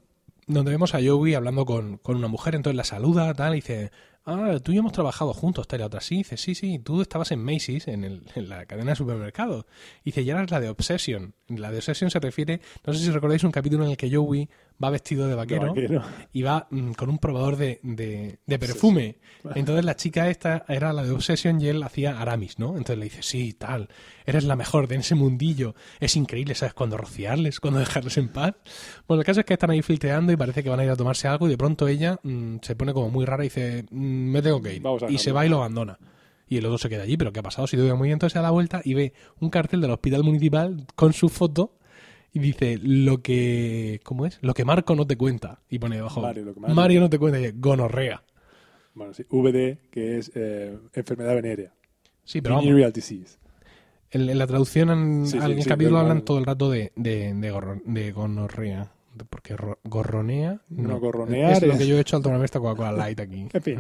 donde 0.48 0.72
vemos 0.72 0.94
a 0.96 1.00
Joey 1.04 1.34
hablando 1.34 1.66
con, 1.66 1.98
con 1.98 2.16
una 2.18 2.28
mujer, 2.28 2.56
entonces 2.56 2.76
la 2.78 2.84
saluda, 2.84 3.34
tal, 3.34 3.54
y 3.54 3.56
dice, 3.58 3.92
ah, 4.26 4.58
tú 4.64 4.72
y 4.72 4.76
yo 4.76 4.80
hemos 4.82 4.92
trabajado 4.92 5.34
juntos, 5.34 5.68
tal, 5.68 5.80
y 5.80 5.84
otra 5.84 6.02
sí, 6.02 6.18
dice, 6.18 6.38
sí, 6.38 6.54
sí, 6.56 6.80
tú 6.80 7.02
estabas 7.02 7.32
en 7.32 7.44
Macy's, 7.44 7.88
en, 7.88 8.04
el- 8.04 8.24
en 8.36 8.50
la 8.50 8.66
cadena 8.66 8.92
de 8.92 8.96
supermercados. 8.96 9.66
Y 10.04 10.12
dice, 10.12 10.24
ya 10.24 10.34
eras 10.36 10.52
la 10.52 10.60
de 10.60 10.70
Obsession. 10.70 11.34
La 11.48 11.72
de 11.72 11.78
Obsession 11.78 12.12
se 12.12 12.20
refiere, 12.20 12.62
no 12.86 12.94
sé 12.94 13.00
si 13.04 13.12
recordáis 13.12 13.44
un 13.44 13.52
capítulo 13.52 13.86
en 13.86 13.92
el 13.92 13.98
que 13.98 14.16
Joey 14.16 14.50
va 14.83 14.89
vestido 14.89 15.27
de 15.27 15.36
vaquero, 15.36 15.74
De 15.74 15.81
vaquero. 15.88 16.04
y 16.33 16.42
va 16.42 16.68
mm, 16.69 16.92
con 16.94 17.10
un 17.10 17.18
probador 17.19 17.56
de, 17.56 17.80
de- 17.83 18.39
de 18.45 18.60
perfume. 18.60 19.18
Entonces 19.55 19.86
la 19.86 19.96
chica 19.96 20.29
esta 20.29 20.65
era 20.67 20.91
la 20.91 21.03
de 21.03 21.12
Obsession 21.12 21.62
y 21.62 21.67
él 21.67 21.82
hacía 21.84 22.20
Aramis, 22.20 22.60
¿no? 22.60 22.70
Entonces 22.70 22.98
le 22.98 23.05
dice, 23.05 23.22
sí, 23.24 23.53
tal, 23.53 23.89
eres 24.25 24.44
la 24.44 24.55
mejor 24.55 24.88
de 24.88 24.96
ese 24.96 25.15
mundillo. 25.15 25.75
Es 26.00 26.15
increíble, 26.15 26.55
¿sabes? 26.55 26.74
Cuando 26.74 26.98
rociarles, 26.98 27.60
cuando 27.60 27.79
dejarles 27.79 28.17
en 28.17 28.29
paz. 28.29 28.53
Bueno, 29.08 29.22
el 29.22 29.25
caso 29.25 29.39
es 29.41 29.46
que 29.46 29.53
están 29.53 29.70
ahí 29.70 29.82
filtreando 29.82 30.32
y 30.34 30.36
parece 30.36 30.63
que 30.63 30.70
van 30.70 30.79
a 30.79 30.84
ir 30.84 30.89
a 30.89 30.96
tomarse 30.96 31.27
algo 31.27 31.48
y 31.48 31.51
de 31.51 31.58
pronto 31.58 31.88
ella 31.88 32.20
mm, 32.24 32.58
se 32.62 32.75
pone 32.75 32.91
como 32.94 33.10
muy 33.10 33.25
rara 33.25 33.44
y 33.44 33.48
dice, 33.48 33.86
mm, 33.91 33.96
me 34.32 34.41
tengo 34.41 34.62
que 34.62 34.75
ir. 34.75 34.82
Vamos 34.82 35.03
y 35.10 35.17
se 35.20 35.32
va 35.32 35.46
y 35.46 35.50
lo 35.50 35.58
abandona. 35.58 35.98
Y 36.48 36.58
el 36.58 36.65
otro 36.65 36.77
se 36.77 36.89
queda 36.89 37.03
allí, 37.03 37.17
pero 37.17 37.32
¿qué 37.34 37.39
ha 37.39 37.44
pasado? 37.44 37.65
Si 37.65 37.75
iba 37.75 37.96
muy 37.96 38.08
bien, 38.08 38.13
entonces 38.17 38.34
se 38.34 38.39
da 38.39 38.44
la 38.44 38.51
vuelta 38.51 38.82
y 38.84 38.94
ve 38.94 39.13
un 39.39 39.50
cartel 39.50 39.82
del 39.82 39.89
hospital 39.91 40.24
municipal 40.24 40.86
con 40.96 41.12
su 41.13 41.29
foto 41.29 41.77
y 42.36 42.39
dice 42.39 42.77
lo 42.84 43.22
que 43.24 44.00
¿cómo 44.04 44.25
es? 44.25 44.38
Lo 44.42 44.54
que 44.54 44.65
Marco 44.65 44.94
no 44.96 45.08
te 45.08 45.15
cuenta 45.18 45.62
y 45.70 45.80
pone 45.80 45.96
debajo 45.96 46.22
Mario, 46.22 46.46
lo 46.46 46.54
que 46.54 46.60
Mario- 46.60 46.75
Mario 46.75 47.00
no 47.00 47.10
te 47.10 47.18
cuenta 47.18 47.39
y 47.39 47.44
dice, 47.44 47.56
gonorrea. 47.58 48.22
Bueno, 48.94 49.13
sí, 49.13 49.24
VD, 49.30 49.77
que 49.89 50.18
es 50.20 50.32
eh, 50.36 50.77
enfermedad 50.94 51.34
venérea. 51.36 51.74
Sí, 52.24 52.42
pero 52.42 52.56
vamos, 52.56 52.65
Venereal 52.68 52.92
disease. 52.94 53.38
en, 54.12 54.30
en 54.30 54.38
la 54.38 54.48
traducción 54.48 54.89
en, 54.89 55.25
Sí, 55.27 55.34
sí, 55.34 55.38
al 55.39 55.62
sí, 55.62 55.68
capítulo 55.70 55.98
hablan 56.00 56.24
todo 56.24 56.38
el 56.38 56.46
rato 56.46 56.70
de, 56.70 56.92
de, 56.96 57.34
de, 57.34 57.51
gorro- 57.51 57.82
de 57.86 58.12
gonorrea. 58.12 58.92
Porque 59.30 59.56
ro- 59.56 59.80
gorronea. 59.86 60.60
No, 60.70 61.00
gorronear 61.00 61.54
Es 61.54 61.62
lo 61.63 61.77
que 61.77 61.88
yo 61.88 61.98
he 61.98 62.01
hecho 62.01 62.18
al 62.18 62.24
tomarme 62.24 62.44
esta 62.46 62.60
Coca-Cola 62.60 62.92
Light 62.92 63.20
aquí. 63.22 63.48
En 63.54 63.62
fin. 63.62 63.80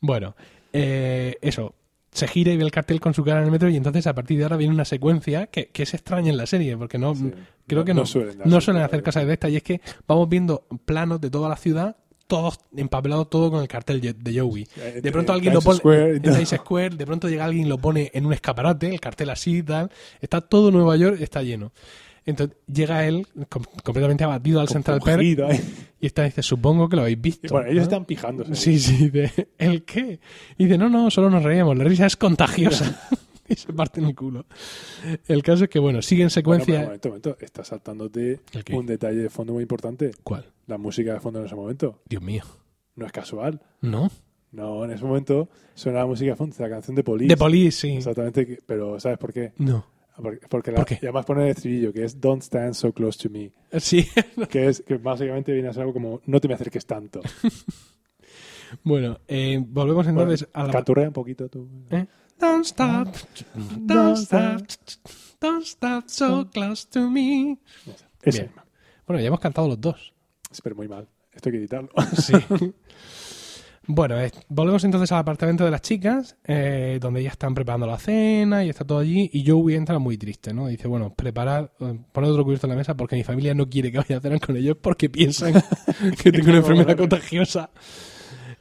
Bueno, 0.00 0.34
eh, 0.72 1.36
eso. 1.40 1.74
Se 2.12 2.28
gira 2.28 2.52
y 2.52 2.56
ve 2.58 2.64
el 2.64 2.70
cartel 2.70 3.00
con 3.00 3.14
su 3.14 3.24
cara 3.24 3.38
en 3.40 3.46
el 3.46 3.50
metro 3.50 3.68
y 3.70 3.76
entonces 3.76 4.06
a 4.06 4.14
partir 4.14 4.36
de 4.38 4.44
ahora 4.44 4.56
viene 4.58 4.74
una 4.74 4.84
secuencia 4.84 5.46
que, 5.46 5.68
que 5.68 5.82
es 5.84 5.94
extraña 5.94 6.30
en 6.30 6.36
la 6.36 6.46
serie 6.46 6.76
porque 6.76 6.98
no 6.98 7.14
Sí. 7.14 7.32
creo 7.66 7.84
que 7.84 7.94
no, 7.94 8.02
no 8.44 8.60
suelen, 8.60 8.82
hacer 8.82 9.02
cosas 9.02 9.26
de 9.26 9.32
estas 9.32 9.50
y 9.50 9.56
es 9.56 9.62
que 9.62 9.80
vamos 10.06 10.28
viendo 10.28 10.66
planos 10.84 11.20
de 11.22 11.30
toda 11.30 11.48
la 11.48 11.56
ciudad 11.56 11.96
todos 12.26 12.58
empapelados 12.76 13.28
todo 13.28 13.50
con 13.50 13.60
el 13.62 13.68
cartel 13.68 14.00
de- 14.00 14.40
Joey. 14.40 14.66
De 15.02 15.12
pronto 15.12 15.32
alguien 15.34 15.52
lo 15.52 15.60
pone 15.60 15.78
Square 15.78 16.16
en. 16.16 16.22
Times 16.22 16.48
Square, 16.48 16.96
de 16.96 17.04
pronto 17.06 17.28
llega 17.28 17.44
alguien 17.44 17.66
y 17.66 17.68
lo 17.68 17.76
pone 17.78 18.10
en 18.14 18.24
un 18.24 18.32
escaparate, 18.32 18.88
el 18.88 19.00
cartel 19.00 19.28
así 19.30 19.58
y 19.58 19.62
tal. 19.62 19.90
Está 20.20 20.40
todo 20.40 20.70
Nueva 20.70 20.96
York, 20.96 21.18
está 21.20 21.42
lleno. 21.42 21.72
Entonces 22.24 22.56
llega 22.72 23.06
él 23.06 23.26
com- 23.48 23.64
completamente 23.82 24.24
abatido 24.24 24.60
al 24.60 24.68
Central 24.68 25.00
Perk 25.04 25.22
y 26.00 26.06
está 26.06 26.24
dice, 26.24 26.42
supongo 26.42 26.88
que 26.88 26.96
lo 26.96 27.02
habéis 27.02 27.20
visto. 27.20 27.46
Y 27.46 27.50
Bueno, 27.50 27.66
ellos 27.66 27.78
¿no? 27.78 27.82
están 27.82 28.04
pijándose. 28.04 28.54
Sí, 28.54 28.78
sí, 28.78 29.08
de, 29.10 29.48
¿el 29.58 29.84
qué? 29.84 30.20
Y 30.58 30.64
dice, 30.64 30.78
no, 30.78 30.88
no, 30.88 31.10
solo 31.10 31.30
nos 31.30 31.42
reíamos, 31.42 31.76
la 31.76 31.84
risa 31.84 32.06
es 32.06 32.16
contagiosa. 32.16 33.00
y 33.48 33.54
se 33.56 33.72
parte 33.72 34.00
en 34.00 34.06
el 34.06 34.14
culo. 34.14 34.46
El 35.26 35.42
caso 35.42 35.64
es 35.64 35.70
que, 35.70 35.78
bueno, 35.78 36.00
sigue 36.00 36.22
en 36.22 36.26
Bueno, 36.26 36.30
secuencia... 36.30 36.66
pero 36.74 36.78
un 36.80 36.84
momento, 36.86 37.08
momento. 37.08 37.36
Está 37.40 37.64
saltándote 37.64 38.40
un 38.72 38.86
detalle 38.86 39.18
de 39.18 39.30
fondo 39.30 39.52
muy 39.54 39.62
importante. 39.62 40.12
¿Cuál? 40.22 40.46
La 40.68 40.78
música 40.78 41.14
de 41.14 41.20
fondo 41.20 41.40
en 41.40 41.46
ese 41.46 41.54
momento. 41.56 42.00
Dios 42.08 42.22
mío. 42.22 42.44
No 42.94 43.04
es 43.06 43.12
casual. 43.12 43.60
¿No? 43.80 44.10
No, 44.52 44.84
en 44.84 44.90
ese 44.92 45.04
momento 45.04 45.48
suena 45.74 46.00
la 46.00 46.06
música 46.06 46.30
de 46.32 46.36
fondo, 46.36 46.54
la 46.58 46.68
canción 46.68 46.94
de 46.94 47.02
Police. 47.02 47.28
De 47.28 47.36
Police, 47.36 47.80
sí. 47.80 47.88
Exactamente. 47.96 48.60
Pero 48.66 49.00
¿sabes 49.00 49.18
por 49.18 49.32
qué? 49.32 49.52
No. 49.58 49.86
Porque, 50.22 50.46
porque 50.48 50.70
la- 50.70 50.76
¿Por 50.76 50.86
qué? 50.86 50.94
y 51.02 51.06
además 51.06 51.26
pone 51.26 51.44
el 51.44 51.50
estribillo 51.50 51.92
que 51.92 52.04
es 52.04 52.20
Don't 52.20 52.42
stand 52.42 52.74
so 52.74 52.92
close 52.92 53.18
to 53.22 53.30
me. 53.30 53.52
Sí. 53.78 54.06
Que 54.48 54.68
es 54.68 54.82
que 54.86 54.96
básicamente 54.96 55.52
viene 55.52 55.68
a 55.68 55.72
ser 55.72 55.82
algo 55.82 55.92
como 55.92 56.20
no 56.26 56.40
te 56.40 56.48
me 56.48 56.54
acerques 56.54 56.86
tanto. 56.86 57.20
bueno, 58.84 59.18
eh, 59.28 59.62
volvemos 59.64 60.06
entonces 60.06 60.48
a 60.52 60.64
la... 60.64 60.72
Canturrea 60.72 61.08
un 61.08 61.12
poquito 61.12 61.48
tú. 61.48 61.68
¿Eh? 61.90 62.06
Don't 62.38 62.64
stop, 62.64 63.08
don't 63.76 64.16
stop, 64.18 64.62
don't 65.40 65.64
stop 65.64 66.04
so 66.08 66.50
close 66.50 66.88
to 66.90 67.08
me. 67.08 67.58
Bien. 68.24 68.50
Bueno, 69.06 69.20
ya 69.20 69.28
hemos 69.28 69.40
cantado 69.40 69.68
los 69.68 69.80
dos. 69.80 70.12
Pero 70.62 70.74
muy 70.74 70.88
mal. 70.88 71.08
Esto 71.32 71.48
hay 71.48 71.52
que 71.52 71.58
editarlo. 71.58 71.90
Sí. 72.20 72.32
Bueno, 73.86 74.20
eh, 74.20 74.30
volvemos 74.48 74.84
entonces 74.84 75.10
al 75.10 75.18
apartamento 75.18 75.64
de 75.64 75.70
las 75.72 75.82
chicas, 75.82 76.36
eh, 76.44 76.98
donde 77.00 77.22
ya 77.22 77.30
están 77.30 77.52
preparando 77.52 77.86
la 77.86 77.98
cena 77.98 78.64
y 78.64 78.68
está 78.68 78.84
todo 78.84 78.98
allí. 78.98 79.28
Y 79.32 79.44
Joey 79.48 79.74
entra 79.74 79.98
muy 79.98 80.16
triste, 80.16 80.54
¿no? 80.54 80.68
Dice, 80.68 80.86
bueno, 80.86 81.12
preparad, 81.12 81.70
eh, 81.80 81.98
poned 82.12 82.30
otro 82.30 82.44
cubierto 82.44 82.66
en 82.66 82.70
la 82.70 82.76
mesa 82.76 82.96
porque 82.96 83.16
mi 83.16 83.24
familia 83.24 83.54
no 83.54 83.68
quiere 83.68 83.90
que 83.90 83.98
vaya 83.98 84.18
a 84.18 84.20
cenar 84.20 84.40
con 84.40 84.56
ellos 84.56 84.76
porque 84.80 85.10
piensan 85.10 85.54
que 86.22 86.30
tengo 86.30 86.48
una 86.48 86.58
enfermedad 86.58 86.96
contagiosa. 86.96 87.70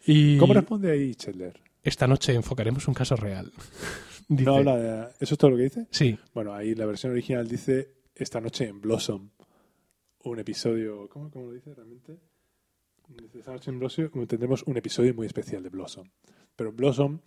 Y 0.08 0.38
¿Cómo 0.38 0.54
responde 0.54 0.92
ahí 0.92 1.14
Chandler? 1.14 1.60
esta 1.84 2.08
noche 2.08 2.34
enfocaremos 2.34 2.88
un 2.88 2.94
caso 2.94 3.16
real. 3.16 3.52
Dice, 4.28 4.46
No 4.46 4.56
habla 4.56 4.78
de... 4.78 5.08
¿Eso 5.20 5.36
es 5.36 5.38
todo 5.38 5.52
lo 5.52 5.58
que 5.58 5.64
dice? 5.64 5.88
Sí, 5.92 6.18
Bueno, 6.34 6.54
ahí 6.54 6.74
la 6.74 6.86
versión 6.86 7.12
original 7.12 7.50
dice 7.50 7.96
esta 8.16 8.40
noche 8.40 8.66
en 8.66 8.80
Blossom. 8.80 9.30
Un 10.24 10.40
episodio... 10.40 11.10
¿Cómo, 11.10 11.30
cómo 11.30 11.48
lo 11.48 11.52
dice 11.52 11.74
realmente? 11.74 12.18
Blossom 13.16 14.28
tendremos 14.28 14.64
un 14.64 14.78
episodio 14.78 15.14
muy 15.14 15.28
especial 15.28 15.64
de 15.64 15.70
Blossom. 15.70 16.08
Pero 16.56 16.72
Blossom 16.72 17.20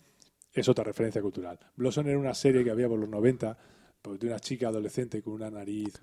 es 0.53 0.69
otra 0.69 0.83
referencia 0.83 1.21
cultural. 1.21 1.59
Blossom 1.75 2.07
era 2.07 2.17
una 2.17 2.33
serie 2.33 2.63
que 2.63 2.71
había 2.71 2.87
por 2.87 2.99
los 2.99 3.09
90 3.09 3.57
pues, 4.01 4.19
de 4.19 4.27
una 4.27 4.39
chica 4.39 4.67
adolescente 4.69 5.21
con 5.21 5.33
una 5.33 5.49
nariz 5.49 5.99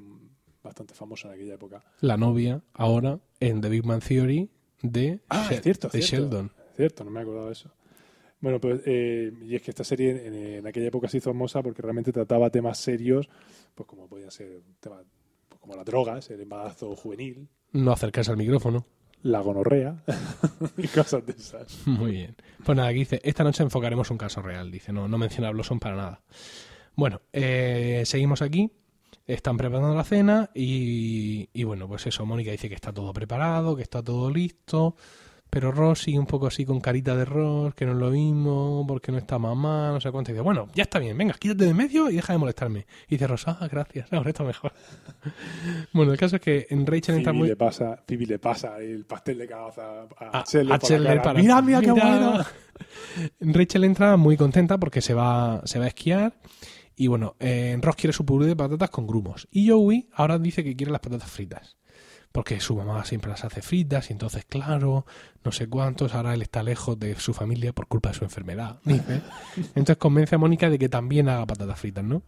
bastante 0.62 0.94
famosa 0.94 1.28
en 1.28 1.34
aquella 1.34 1.54
época. 1.54 1.82
la 2.00 2.16
novia 2.16 2.62
ahora 2.74 3.18
en 3.40 3.60
The 3.60 3.68
Big 3.68 3.84
Man 3.84 4.00
Theory 4.00 4.48
de, 4.82 5.20
Ah, 5.28 5.48
es 5.50 5.62
cierto, 5.62 5.88
de 5.88 6.02
cierto. 6.02 6.26
Sheldon. 6.26 6.52
Cierto, 6.76 7.04
no 7.04 7.10
me 7.10 7.20
he 7.20 7.22
acordado 7.22 7.46
de 7.46 7.52
eso. 7.52 7.70
Bueno, 8.40 8.60
pues, 8.60 8.80
eh, 8.86 9.32
y 9.42 9.54
es 9.54 9.62
que 9.62 9.70
esta 9.70 9.84
serie 9.84 10.26
en, 10.26 10.34
en 10.34 10.66
aquella 10.66 10.86
época 10.88 11.08
se 11.08 11.18
hizo 11.18 11.30
famosa 11.30 11.62
porque 11.62 11.80
realmente 11.82 12.12
trataba 12.12 12.50
temas 12.50 12.78
serios, 12.78 13.28
pues 13.74 13.86
como 13.88 14.08
podían 14.08 14.30
ser 14.32 14.62
temas 14.80 15.04
pues, 15.48 15.60
como 15.60 15.74
las 15.76 15.84
drogas, 15.84 16.28
el 16.30 16.40
embarazo 16.40 16.94
juvenil, 16.96 17.48
No 17.72 17.92
acercarse 17.92 18.30
al 18.32 18.36
micrófono. 18.36 18.84
La 19.22 19.40
gonorrea 19.40 20.02
y 20.76 20.88
cosas 20.88 21.24
de 21.26 21.32
esas. 21.32 21.86
Muy 21.86 22.12
bien. 22.12 22.36
Pues 22.64 22.76
nada, 22.76 22.88
aquí 22.88 23.00
dice, 23.00 23.20
esta 23.24 23.44
noche 23.44 23.62
enfocaremos 23.62 24.10
un 24.10 24.18
caso 24.18 24.42
real. 24.42 24.70
Dice, 24.70 24.92
no, 24.92 25.08
no 25.08 25.18
menciona 25.18 25.50
Blossom 25.50 25.78
para 25.78 25.96
nada. 25.96 26.20
Bueno, 26.94 27.22
eh, 27.32 28.02
seguimos 28.04 28.42
aquí. 28.42 28.70
Están 29.26 29.56
preparando 29.56 29.94
la 29.94 30.04
cena 30.04 30.50
y, 30.52 31.48
y 31.52 31.64
bueno, 31.64 31.86
pues 31.86 32.06
eso, 32.06 32.26
Mónica 32.26 32.50
dice 32.50 32.68
que 32.68 32.74
está 32.74 32.92
todo 32.92 33.12
preparado, 33.12 33.76
que 33.76 33.82
está 33.82 34.02
todo 34.02 34.30
listo, 34.30 34.96
pero 35.54 35.70
Ross 35.70 36.04
sigue 36.04 36.18
un 36.18 36.24
poco 36.24 36.46
así 36.46 36.64
con 36.64 36.80
carita 36.80 37.14
de 37.14 37.26
Ross, 37.26 37.74
que 37.74 37.84
no 37.84 37.92
es 37.92 37.98
lo 37.98 38.08
mismo, 38.10 38.86
porque 38.88 39.12
no 39.12 39.18
está 39.18 39.38
mamá, 39.38 39.90
no 39.92 40.00
sé 40.00 40.10
cuánto. 40.10 40.30
Y 40.30 40.32
dice, 40.32 40.40
bueno, 40.42 40.68
ya 40.74 40.84
está 40.84 40.98
bien, 40.98 41.14
venga, 41.18 41.34
quítate 41.34 41.66
de 41.66 41.74
medio 41.74 42.08
y 42.08 42.14
deja 42.16 42.32
de 42.32 42.38
molestarme. 42.38 42.86
Y 43.06 43.16
dice 43.16 43.26
Ross, 43.26 43.46
ah, 43.48 43.68
gracias, 43.70 44.10
ahora 44.14 44.30
está 44.30 44.44
mejor. 44.44 44.72
bueno, 45.92 46.12
el 46.12 46.18
caso 46.18 46.36
es 46.36 46.42
que 46.42 46.66
en 46.70 46.86
Rachel 46.86 47.16
entra 47.16 47.34
muy... 47.34 47.48
le 47.48 47.56
pasa, 47.56 48.02
Phoebe 48.08 48.24
le 48.24 48.38
pasa 48.38 48.78
el 48.78 49.04
pastel 49.04 49.36
de 49.36 49.46
calabaza 49.46 49.82
a, 50.18 50.38
a- 50.40 50.44
Chandler 50.78 51.20
para- 51.20 51.38
Mira, 51.38 51.60
mira 51.60 51.80
qué 51.82 51.92
bueno. 51.92 52.42
Rachel 53.40 53.84
entra 53.84 54.16
muy 54.16 54.38
contenta 54.38 54.78
porque 54.78 55.02
se 55.02 55.12
va, 55.12 55.60
se 55.64 55.78
va 55.78 55.84
a 55.84 55.88
esquiar. 55.88 56.32
Y 56.96 57.08
bueno, 57.08 57.36
eh, 57.40 57.76
Ross 57.80 57.96
quiere 57.96 58.12
su 58.12 58.24
puré 58.24 58.46
de 58.46 58.56
patatas 58.56 58.88
con 58.90 59.06
grumos. 59.06 59.48
Y 59.50 59.68
Joey 59.68 60.08
ahora 60.14 60.38
dice 60.38 60.64
que 60.64 60.74
quiere 60.76 60.92
las 60.92 61.00
patatas 61.00 61.30
fritas. 61.30 61.76
Porque 62.32 62.58
su 62.60 62.74
mamá 62.74 63.04
siempre 63.04 63.30
las 63.30 63.44
hace 63.44 63.60
fritas 63.60 64.08
y 64.08 64.14
entonces, 64.14 64.44
claro, 64.46 65.04
no 65.44 65.52
sé 65.52 65.68
cuántos, 65.68 66.14
ahora 66.14 66.32
él 66.32 66.40
está 66.40 66.62
lejos 66.62 66.98
de 66.98 67.14
su 67.16 67.34
familia 67.34 67.74
por 67.74 67.86
culpa 67.88 68.08
de 68.08 68.14
su 68.14 68.24
enfermedad, 68.24 68.78
dice. 68.84 69.20
Entonces 69.74 69.98
convence 69.98 70.34
a 70.34 70.38
Mónica 70.38 70.70
de 70.70 70.78
que 70.78 70.88
también 70.88 71.28
haga 71.28 71.44
patatas 71.46 71.78
fritas, 71.78 72.02
¿no? 72.04 72.22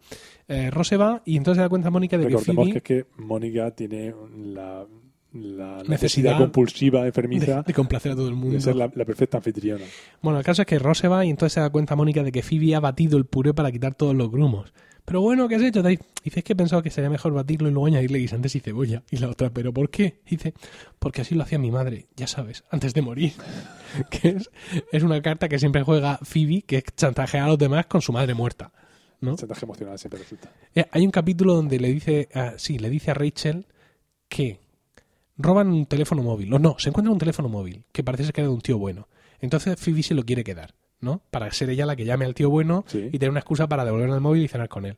Eh, 0.47 0.69
Ross 0.69 0.89
se 0.89 0.97
va 0.97 1.23
y 1.25 1.37
entonces 1.37 1.57
se 1.57 1.61
da 1.63 1.69
cuenta 1.69 1.89
Mónica 1.89 2.17
de 2.19 2.27
que 2.27 2.37
Phoebe... 2.37 2.71
que 2.71 2.77
es 2.77 2.83
que 2.83 3.05
Mónica 3.17 3.71
tiene 3.71 4.13
la, 4.37 4.85
la 5.33 5.65
necesidad, 5.77 5.87
Necesidad 5.89 6.37
compulsiva, 6.37 7.05
enfermiza, 7.07 7.57
de, 7.57 7.63
de 7.63 7.73
complacer 7.73 8.11
a 8.11 8.15
todo 8.15 8.27
el 8.27 8.35
mundo. 8.35 8.53
de 8.53 8.61
ser 8.61 8.75
la, 8.75 8.91
la 8.93 9.05
perfecta 9.05 9.37
anfitriona. 9.37 9.85
Bueno, 10.21 10.37
el 10.37 10.45
caso 10.45 10.61
es 10.61 10.67
que 10.67 10.77
Ross 10.77 10.99
se 10.99 11.07
va 11.07 11.25
y 11.25 11.31
entonces 11.31 11.53
se 11.53 11.61
da 11.61 11.69
cuenta 11.71 11.95
Mónica 11.95 12.21
de 12.21 12.31
que 12.31 12.43
Phoebe 12.43 12.75
ha 12.75 12.79
batido 12.79 13.17
el 13.17 13.25
puré 13.25 13.55
para 13.55 13.71
quitar 13.71 13.95
todos 13.95 14.13
los 14.13 14.29
grumos. 14.29 14.71
Pero 15.05 15.21
bueno, 15.21 15.47
¿qué 15.47 15.55
has 15.55 15.61
hecho? 15.61 15.83
Dice, 15.83 16.03
es 16.23 16.43
que 16.43 16.53
he 16.53 16.55
pensado 16.55 16.81
que 16.81 16.89
sería 16.89 17.09
mejor 17.11 17.31
batirlo 17.33 17.69
y 17.69 17.71
luego 17.71 17.85
añadirle 17.85 18.17
guisantes 18.17 18.55
y 18.55 18.59
cebolla. 18.59 19.03
Y 19.11 19.17
la 19.17 19.29
otra, 19.29 19.51
¿pero 19.51 19.71
por 19.71 19.89
qué? 19.91 20.19
Dice, 20.27 20.53
porque 20.97 21.21
así 21.21 21.35
lo 21.35 21.43
hacía 21.43 21.59
mi 21.59 21.69
madre, 21.71 22.07
ya 22.15 22.25
sabes, 22.27 22.63
antes 22.71 22.93
de 22.95 23.01
morir. 23.03 23.33
que 24.09 24.29
es, 24.29 24.49
es 24.91 25.03
una 25.03 25.21
carta 25.21 25.47
que 25.47 25.59
siempre 25.59 25.83
juega 25.83 26.17
Phoebe, 26.23 26.63
que 26.63 26.77
es 26.77 26.83
chantajear 26.97 27.43
a 27.45 27.47
los 27.49 27.57
demás 27.59 27.85
con 27.85 28.01
su 28.01 28.11
madre 28.11 28.33
muerta. 28.33 28.71
¿no? 29.21 29.35
Chantaje 29.35 29.65
emocional 29.65 29.97
siempre 29.99 30.19
resulta. 30.19 30.51
Eh, 30.73 30.85
Hay 30.91 31.05
un 31.05 31.11
capítulo 31.11 31.53
donde 31.53 31.79
le 31.79 31.89
dice, 31.89 32.27
a- 32.33 32.53
sí, 32.57 32.79
le 32.79 32.89
dice 32.89 33.11
a 33.11 33.13
Rachel 33.13 33.65
que 34.27 34.59
roban 35.37 35.67
un 35.69 35.85
teléfono 35.85 36.23
móvil. 36.23 36.51
O 36.53 36.59
no, 36.59 36.77
se 36.79 36.89
encuentra 36.89 37.11
un 37.13 37.19
teléfono 37.19 37.47
móvil, 37.47 37.85
que 37.91 38.03
parece 38.03 38.23
ser 38.23 38.33
que 38.33 38.41
era 38.41 38.47
de 38.49 38.55
un 38.55 38.61
tío 38.61 38.77
bueno. 38.79 39.07
Entonces 39.39 39.79
Phoebe 39.79 40.01
se 40.01 40.15
lo 40.15 40.23
quiere 40.23 40.43
quedar, 40.43 40.73
¿no? 41.05 41.21
Para 41.31 41.49
ser 41.51 41.69
ella 41.69 41.85
la 41.85 41.95
que 41.95 42.03
llame 42.03 42.25
al 42.25 42.33
tío 42.33 42.49
bueno 42.49 42.83
Sí. 42.87 43.07
y 43.07 43.17
tener 43.19 43.29
una 43.29 43.39
excusa 43.39 43.67
para 43.67 43.85
devolverle 43.85 44.15
el 44.15 44.21
móvil 44.21 44.43
y 44.43 44.47
cenar 44.49 44.67
con 44.67 44.85
él. 44.85 44.97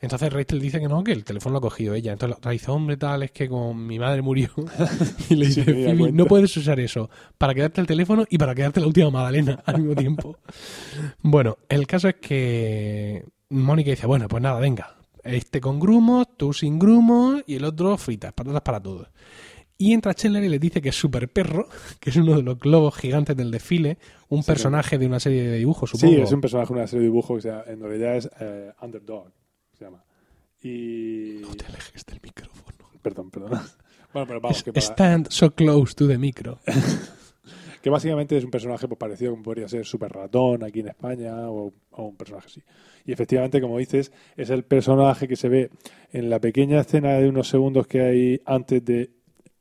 Entonces 0.00 0.32
Rachel 0.32 0.58
dice 0.60 0.80
que 0.80 0.88
no, 0.88 1.04
que 1.04 1.12
el 1.12 1.22
teléfono 1.22 1.52
lo 1.52 1.58
ha 1.58 1.60
cogido 1.60 1.94
ella. 1.94 2.10
Entonces 2.10 2.30
la 2.30 2.38
otra 2.38 2.50
dice, 2.50 2.72
hombre, 2.72 2.96
tal, 2.96 3.22
es 3.22 3.30
que 3.30 3.48
con 3.48 3.86
mi 3.86 4.00
madre 4.00 4.20
murió. 4.20 4.48
y 5.30 5.36
le 5.36 5.46
dice, 5.46 5.94
no 6.12 6.26
puedes 6.26 6.56
usar 6.56 6.80
eso 6.80 7.08
para 7.38 7.54
quedarte 7.54 7.80
el 7.80 7.86
teléfono 7.86 8.24
y 8.28 8.36
para 8.36 8.52
quedarte 8.52 8.80
la 8.80 8.88
última 8.88 9.10
magdalena 9.10 9.62
al 9.64 9.78
mismo 9.78 9.94
tiempo. 9.94 10.38
bueno, 11.22 11.56
el 11.68 11.86
caso 11.86 12.08
es 12.08 12.16
que 12.16 13.24
Mónica 13.50 13.90
dice, 13.90 14.08
bueno, 14.08 14.26
pues 14.26 14.42
nada, 14.42 14.58
venga. 14.58 14.96
Este 15.22 15.60
con 15.60 15.78
grumos, 15.78 16.26
tú 16.36 16.52
sin 16.52 16.80
grumos 16.80 17.44
y 17.46 17.54
el 17.54 17.64
otro 17.64 17.96
fritas, 17.96 18.32
patatas 18.32 18.62
para 18.62 18.80
todos. 18.82 19.06
Y 19.82 19.92
entra 19.94 20.14
Chandler 20.14 20.44
y 20.44 20.48
le 20.48 20.60
dice 20.60 20.80
que 20.80 20.90
es 20.90 20.94
Super 20.94 21.28
Perro, 21.28 21.68
que 22.00 22.10
es 22.10 22.16
uno 22.16 22.36
de 22.36 22.42
los 22.42 22.56
globos 22.58 22.94
gigantes 22.96 23.36
del 23.36 23.50
desfile, 23.50 23.98
un 24.28 24.42
Sí, 24.42 24.46
personaje 24.46 24.96
de 24.96 25.06
una 25.06 25.18
serie 25.18 25.42
de 25.42 25.56
dibujos, 25.58 25.90
supongo. 25.90 26.14
Sí, 26.14 26.20
es 26.20 26.30
un 26.30 26.40
personaje 26.40 26.72
de 26.72 26.78
una 26.78 26.86
serie 26.86 27.00
de 27.00 27.06
dibujos 27.06 27.36
que 27.38 27.42
sea, 27.42 27.64
en 27.66 27.80
realidad 27.80 28.16
es 28.16 28.30
eh, 28.38 28.70
Underdog, 28.80 29.32
se 29.76 29.84
llama. 29.84 30.04
Y... 30.62 31.38
No 31.42 31.54
te 31.56 31.66
alejes 31.66 32.06
del 32.06 32.20
micrófono. 32.22 32.62
Perdón, 33.02 33.30
perdón. 33.30 33.60
Bueno, 34.12 34.28
pero 34.28 34.40
vamos, 34.42 34.62
que, 34.62 34.74
para- 34.74 34.84
Stand 34.84 35.28
so 35.30 35.52
close 35.54 35.94
to 35.94 36.06
the 36.06 36.18
micro. 36.18 36.60
que 37.82 37.88
básicamente 37.90 38.36
es 38.36 38.44
un 38.44 38.50
personaje 38.50 38.86
pues, 38.86 38.98
parecido 38.98 39.30
como 39.32 39.42
podría 39.42 39.66
ser 39.68 39.86
Super 39.86 40.12
Ratón 40.12 40.62
aquí 40.62 40.80
en 40.80 40.88
España 40.88 41.50
o, 41.50 41.72
o 41.92 42.02
un 42.04 42.16
personaje 42.16 42.46
así. 42.46 42.62
Y 43.06 43.12
efectivamente, 43.12 43.60
como 43.60 43.78
dices, 43.78 44.12
es 44.36 44.50
el 44.50 44.64
personaje 44.64 45.26
que 45.26 45.34
se 45.34 45.48
ve 45.48 45.70
en 46.12 46.28
la 46.30 46.38
pequeña 46.40 46.80
escena 46.82 47.14
de 47.14 47.28
unos 47.28 47.48
segundos 47.48 47.86
que 47.86 48.00
hay 48.02 48.40
antes 48.44 48.84
de 48.84 49.10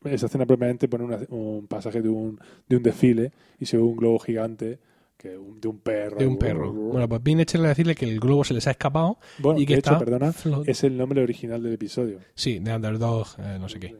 esa 0.03 0.25
escena 0.25 0.45
propiamente 0.45 0.87
pone 0.87 1.03
una- 1.03 1.19
un 1.29 1.67
pasaje 1.67 2.01
de 2.01 2.09
un, 2.09 2.39
de 2.67 2.77
un 2.77 2.83
desfile 2.83 3.31
y 3.59 3.65
se 3.65 3.77
ve 3.77 3.83
un 3.83 3.95
globo 3.95 4.19
gigante 4.19 4.79
que 5.17 5.37
un- 5.37 5.61
de 5.61 5.67
un 5.67 5.77
perro. 5.79 6.17
De 6.17 6.25
un 6.25 6.37
perro. 6.37 6.71
Bueno, 6.73 7.07
pues 7.07 7.21
viene 7.21 7.45
Chandler 7.45 7.67
a 7.67 7.69
decirle 7.69 7.93
que 7.95 8.05
el 8.05 8.19
globo 8.19 8.43
se 8.43 8.53
les 8.55 8.65
ha 8.67 8.71
escapado 8.71 9.17
Bueno, 9.37 9.59
y 9.59 9.65
que 9.67 9.73
de 9.73 9.79
está 9.79 9.99
perdona, 9.99 10.33
es 10.65 10.83
el 10.83 10.97
nombre 10.97 11.21
original 11.21 11.61
del 11.61 11.73
episodio. 11.73 12.17
Sí, 12.33 12.57
de 12.59 12.73
Underdog, 12.75 13.27
eh, 13.37 13.57
no 13.59 13.69
sé 13.69 13.79
qué. 13.79 13.95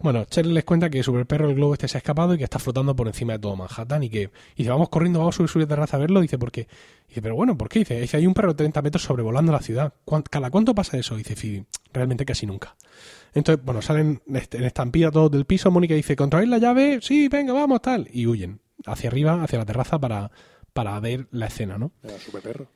Bueno, 0.00 0.24
Cheryl 0.26 0.54
les 0.54 0.64
cuenta 0.64 0.88
que 0.90 1.02
Super 1.02 1.26
Perro, 1.26 1.48
el 1.48 1.56
globo 1.56 1.72
este, 1.74 1.88
se 1.88 1.96
ha 1.96 1.98
escapado 1.98 2.34
y 2.34 2.38
que 2.38 2.44
está 2.44 2.58
flotando 2.60 2.94
por 2.94 3.08
encima 3.08 3.32
de 3.32 3.40
todo 3.40 3.56
Manhattan 3.56 4.02
y 4.04 4.08
que 4.10 4.22
y 4.54 4.58
dice, 4.58 4.70
vamos 4.70 4.88
corriendo, 4.90 5.18
vamos 5.18 5.34
a 5.34 5.38
subir, 5.38 5.48
subir 5.50 5.66
de 5.66 5.74
terraza 5.74 5.96
a 5.96 6.00
verlo. 6.00 6.20
Dice, 6.20 6.38
¿por 6.38 6.52
qué? 6.52 6.68
Dice, 7.08 7.20
pero 7.20 7.34
bueno, 7.34 7.58
¿por 7.58 7.68
qué? 7.68 7.80
Dice, 7.80 8.00
dice, 8.00 8.16
hay 8.16 8.26
un 8.26 8.34
perro 8.34 8.48
de 8.50 8.54
30 8.58 8.80
metros 8.82 9.02
sobrevolando 9.02 9.50
la 9.50 9.60
ciudad. 9.60 9.92
¿Cuán- 10.04 10.22
¿Cada 10.22 10.50
cuánto 10.50 10.74
pasa 10.74 10.96
eso? 10.98 11.16
Dice 11.16 11.34
Phoebe, 11.34 11.64
realmente 11.92 12.24
casi 12.24 12.46
nunca. 12.46 12.76
Entonces, 13.34 13.64
bueno, 13.64 13.82
salen 13.82 14.22
en 14.28 14.64
estampida 14.64 15.10
todos 15.10 15.30
del 15.32 15.44
piso. 15.46 15.70
Mónica 15.70 15.94
dice, 15.94 16.14
¿controláis 16.16 16.48
la 16.50 16.58
llave? 16.58 17.00
Sí, 17.02 17.28
venga, 17.28 17.52
vamos, 17.52 17.82
tal. 17.82 18.08
Y 18.12 18.26
huyen 18.26 18.60
hacia 18.86 19.08
arriba, 19.10 19.42
hacia 19.42 19.58
la 19.58 19.66
terraza 19.66 19.98
para, 19.98 20.30
para 20.72 20.98
ver 21.00 21.26
la 21.32 21.46
escena, 21.46 21.76
¿no? 21.76 21.90
Era 22.04 22.18
Super 22.18 22.42
Perro. 22.42 22.66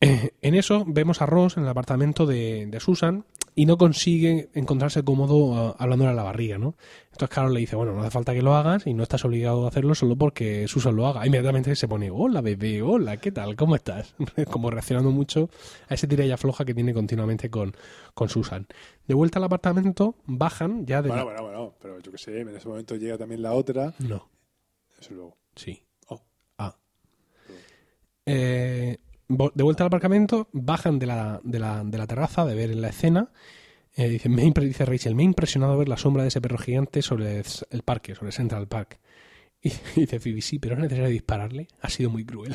Eh, 0.00 0.32
en 0.42 0.54
eso 0.54 0.84
vemos 0.86 1.22
a 1.22 1.26
Ross 1.26 1.56
en 1.56 1.64
el 1.64 1.68
apartamento 1.68 2.26
de, 2.26 2.66
de 2.66 2.78
Susan 2.78 3.24
y 3.58 3.66
no 3.66 3.76
consigue 3.76 4.50
encontrarse 4.54 5.02
cómodo 5.02 5.36
uh, 5.36 5.74
hablándole 5.78 6.12
a 6.12 6.14
la 6.14 6.22
barriga, 6.22 6.58
¿no? 6.58 6.76
Entonces 7.06 7.34
Carol 7.34 7.52
le 7.52 7.58
dice, 7.58 7.74
bueno, 7.74 7.92
no 7.92 8.02
hace 8.02 8.12
falta 8.12 8.32
que 8.32 8.40
lo 8.40 8.54
hagas 8.54 8.86
y 8.86 8.94
no 8.94 9.02
estás 9.02 9.24
obligado 9.24 9.64
a 9.64 9.68
hacerlo 9.68 9.96
solo 9.96 10.14
porque 10.14 10.68
Susan 10.68 10.94
lo 10.94 11.08
haga. 11.08 11.26
Inmediatamente 11.26 11.74
se 11.74 11.88
pone, 11.88 12.08
hola 12.08 12.40
bebé, 12.40 12.82
hola, 12.82 13.16
¿qué 13.16 13.32
tal? 13.32 13.56
¿Cómo 13.56 13.74
estás? 13.74 14.14
Como 14.48 14.70
reaccionando 14.70 15.10
mucho 15.10 15.50
a 15.88 15.94
ese 15.94 16.06
tira 16.06 16.24
y 16.24 16.30
afloja 16.30 16.64
que 16.64 16.72
tiene 16.72 16.94
continuamente 16.94 17.50
con, 17.50 17.74
con 18.14 18.28
Susan. 18.28 18.64
De 19.08 19.14
vuelta 19.14 19.40
al 19.40 19.44
apartamento, 19.46 20.14
bajan 20.26 20.86
ya 20.86 21.02
de... 21.02 21.08
Bueno, 21.08 21.24
bueno, 21.24 21.42
bueno, 21.42 21.74
pero 21.82 21.98
yo 21.98 22.12
qué 22.12 22.18
sé, 22.18 22.40
en 22.42 22.50
ese 22.50 22.68
momento 22.68 22.94
llega 22.94 23.18
también 23.18 23.42
la 23.42 23.54
otra. 23.54 23.92
No, 23.98 24.28
Eso 25.00 25.14
luego. 25.14 25.36
sí. 25.56 25.82
Oh. 26.06 26.22
Ah. 26.58 26.76
Eh, 28.24 28.98
de 29.28 29.62
vuelta 29.62 29.84
al 29.84 29.88
aparcamiento, 29.88 30.48
bajan 30.52 30.98
de 30.98 31.06
la, 31.06 31.40
de 31.44 31.58
la, 31.58 31.84
de 31.84 31.98
la 31.98 32.06
terraza 32.06 32.44
de 32.44 32.54
ver 32.54 32.74
la 32.74 32.88
escena. 32.88 33.30
Eh, 33.94 34.08
dice, 34.08 34.28
me 34.28 34.42
dice 34.42 34.84
Rachel, 34.84 35.14
me 35.14 35.22
ha 35.22 35.26
impresionado 35.26 35.76
ver 35.76 35.88
la 35.88 35.96
sombra 35.96 36.22
de 36.22 36.28
ese 36.28 36.40
perro 36.40 36.58
gigante 36.58 37.02
sobre 37.02 37.42
el, 37.70 37.82
parque, 37.82 38.14
sobre 38.14 38.32
Central 38.32 38.68
Park. 38.68 38.98
Y, 39.60 39.72
dice 39.96 40.20
Phoebe, 40.20 40.40
sí, 40.40 40.60
pero 40.60 40.76
es 40.76 40.80
necesario 40.80 41.10
dispararle. 41.10 41.66
Ha 41.80 41.90
sido 41.90 42.10
muy 42.10 42.24
cruel. 42.24 42.54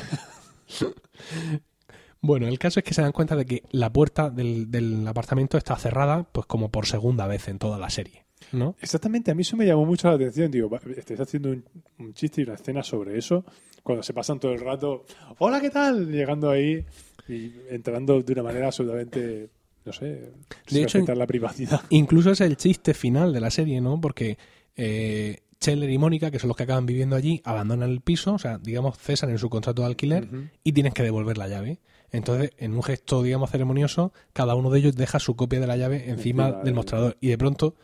bueno, 2.22 2.48
el 2.48 2.58
caso 2.58 2.80
es 2.80 2.84
que 2.84 2.94
se 2.94 3.02
dan 3.02 3.12
cuenta 3.12 3.36
de 3.36 3.44
que 3.44 3.62
la 3.72 3.92
puerta 3.92 4.30
del, 4.30 4.70
del 4.70 5.06
apartamento 5.06 5.58
está 5.58 5.76
cerrada, 5.76 6.26
pues 6.32 6.46
como 6.46 6.70
por 6.70 6.86
segunda 6.86 7.26
vez 7.26 7.46
en 7.48 7.58
toda 7.58 7.78
la 7.78 7.90
serie. 7.90 8.23
¿No? 8.52 8.74
Exactamente, 8.80 9.30
a 9.30 9.34
mí 9.34 9.42
eso 9.42 9.56
me 9.56 9.66
llamó 9.66 9.84
mucho 9.86 10.08
la 10.08 10.14
atención. 10.14 10.50
Digo, 10.50 10.68
va, 10.70 10.80
estáis 10.96 11.20
haciendo 11.20 11.50
un, 11.50 11.64
un 11.98 12.14
chiste 12.14 12.40
y 12.40 12.44
una 12.44 12.54
escena 12.54 12.82
sobre 12.82 13.18
eso, 13.18 13.44
cuando 13.82 14.02
se 14.02 14.12
pasan 14.14 14.38
todo 14.40 14.52
el 14.52 14.60
rato, 14.60 15.04
hola, 15.38 15.60
¿qué 15.60 15.70
tal? 15.70 16.10
Llegando 16.10 16.50
ahí 16.50 16.84
y 17.28 17.52
entrando 17.70 18.20
de 18.22 18.32
una 18.32 18.42
manera 18.42 18.66
absolutamente, 18.66 19.48
no 19.84 19.92
sé, 19.92 20.30
sin 20.66 20.82
hecho, 20.84 21.14
la 21.14 21.26
privacidad. 21.26 21.80
Incluso 21.90 22.30
es 22.30 22.40
el 22.40 22.56
chiste 22.56 22.94
final 22.94 23.32
de 23.32 23.40
la 23.40 23.50
serie, 23.50 23.80
¿no? 23.80 24.00
Porque 24.00 24.38
eh, 24.76 25.40
y 25.66 25.98
Mónica, 25.98 26.30
que 26.30 26.38
son 26.38 26.48
los 26.48 26.56
que 26.58 26.64
acaban 26.64 26.84
viviendo 26.84 27.16
allí, 27.16 27.40
abandonan 27.44 27.88
el 27.90 28.02
piso, 28.02 28.34
o 28.34 28.38
sea, 28.38 28.58
digamos, 28.58 28.98
cesan 28.98 29.30
en 29.30 29.38
su 29.38 29.48
contrato 29.48 29.80
de 29.80 29.88
alquiler 29.88 30.28
y 30.62 30.72
tienen 30.72 30.92
que 30.92 31.02
devolver 31.02 31.38
la 31.38 31.48
llave. 31.48 31.78
Entonces, 32.12 32.50
en 32.58 32.74
un 32.74 32.82
gesto, 32.82 33.22
digamos, 33.22 33.50
ceremonioso, 33.50 34.12
cada 34.34 34.54
uno 34.56 34.68
de 34.70 34.78
ellos 34.80 34.94
deja 34.94 35.18
su 35.18 35.36
copia 35.36 35.60
de 35.60 35.66
la 35.66 35.76
llave 35.78 36.10
encima, 36.10 36.12
Encima 36.44 36.50
del 36.56 36.64
del- 36.66 36.74
mostrador. 36.74 37.16
Y 37.20 37.28
de 37.28 37.38
pronto, 37.38 37.76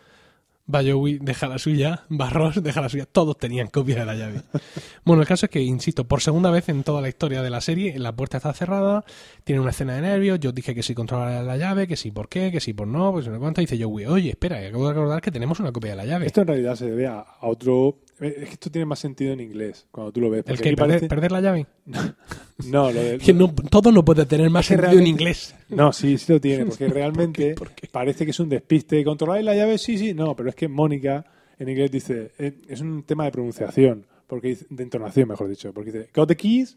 Joey, 0.66 1.18
deja 1.18 1.48
la 1.48 1.58
suya, 1.58 2.04
va 2.08 2.30
Ross, 2.30 2.62
deja 2.62 2.80
la 2.80 2.88
suya. 2.88 3.06
Todos 3.06 3.36
tenían 3.38 3.68
copia 3.68 3.96
de 3.96 4.04
la 4.04 4.14
llave. 4.14 4.42
bueno, 5.04 5.22
el 5.22 5.28
caso 5.28 5.46
es 5.46 5.50
que, 5.50 5.60
insisto, 5.60 6.04
por 6.04 6.20
segunda 6.20 6.50
vez 6.50 6.68
en 6.68 6.84
toda 6.84 7.00
la 7.00 7.08
historia 7.08 7.42
de 7.42 7.50
la 7.50 7.60
serie, 7.60 7.98
la 7.98 8.14
puerta 8.14 8.36
está 8.36 8.52
cerrada, 8.52 9.04
tiene 9.44 9.60
una 9.60 9.70
escena 9.70 9.94
de 9.94 10.02
nervios. 10.02 10.38
Yo 10.40 10.52
dije 10.52 10.74
que 10.74 10.82
sí 10.82 10.94
controlar 10.94 11.44
la 11.44 11.56
llave, 11.56 11.86
que 11.86 11.96
sí 11.96 12.10
por 12.10 12.28
qué, 12.28 12.52
que 12.52 12.60
sí 12.60 12.72
por 12.72 12.86
no, 12.86 13.12
pues 13.12 13.26
no 13.28 13.38
cuánto. 13.38 13.60
Dice 13.60 13.82
Joey, 13.82 14.06
oye, 14.06 14.30
espera, 14.30 14.58
acabo 14.58 14.86
de 14.88 14.94
recordar 14.94 15.20
que 15.20 15.30
tenemos 15.30 15.58
una 15.60 15.72
copia 15.72 15.90
de 15.90 15.96
la 15.96 16.04
llave. 16.04 16.26
Esto 16.26 16.42
en 16.42 16.46
realidad 16.46 16.76
se 16.76 16.86
debe 16.86 17.06
a, 17.06 17.20
a 17.20 17.46
otro... 17.46 17.98
Es 18.20 18.34
que 18.34 18.52
esto 18.52 18.70
tiene 18.70 18.84
más 18.84 18.98
sentido 18.98 19.32
en 19.32 19.40
inglés, 19.40 19.86
cuando 19.90 20.12
tú 20.12 20.20
lo 20.20 20.28
ves. 20.30 20.44
¿El 20.46 20.56
que 20.58 20.74
perder, 20.74 20.76
parece- 20.76 21.08
perder 21.08 21.32
la 21.32 21.40
llave? 21.40 21.66
No, 22.66 22.92
lo 22.92 23.00
de- 23.02 23.16
Que 23.18 23.32
no, 23.32 23.54
todo 23.70 23.90
no 23.90 24.04
puede 24.04 24.26
tener 24.26 24.50
más 24.50 24.66
sentido 24.66 24.92
en 24.92 25.06
inglés. 25.06 25.54
No, 25.70 25.92
sí, 25.94 26.18
sí 26.18 26.30
lo 26.30 26.38
tiene, 26.40 26.66
porque 26.66 26.88
realmente 26.88 27.54
¿Por 27.54 27.70
qué? 27.70 27.88
parece 27.88 28.26
que 28.26 28.32
es 28.32 28.40
un 28.40 28.50
despiste. 28.50 29.02
¿Controláis 29.02 29.44
la 29.44 29.54
llave? 29.54 29.78
Sí, 29.78 29.96
sí, 29.96 30.12
no, 30.12 30.36
pero 30.36 30.50
es 30.50 30.54
que 30.54 30.68
Mónica 30.68 31.24
en 31.58 31.68
inglés 31.70 31.90
dice, 31.90 32.32
eh, 32.38 32.52
es 32.68 32.80
un 32.82 33.02
tema 33.04 33.24
de 33.24 33.30
pronunciación, 33.32 34.06
porque 34.26 34.58
de 34.68 34.82
entonación, 34.82 35.28
mejor 35.28 35.48
dicho, 35.48 35.72
porque 35.72 35.90
dice, 35.92 36.10
got 36.14 36.28
the 36.28 36.36
keys, 36.36 36.76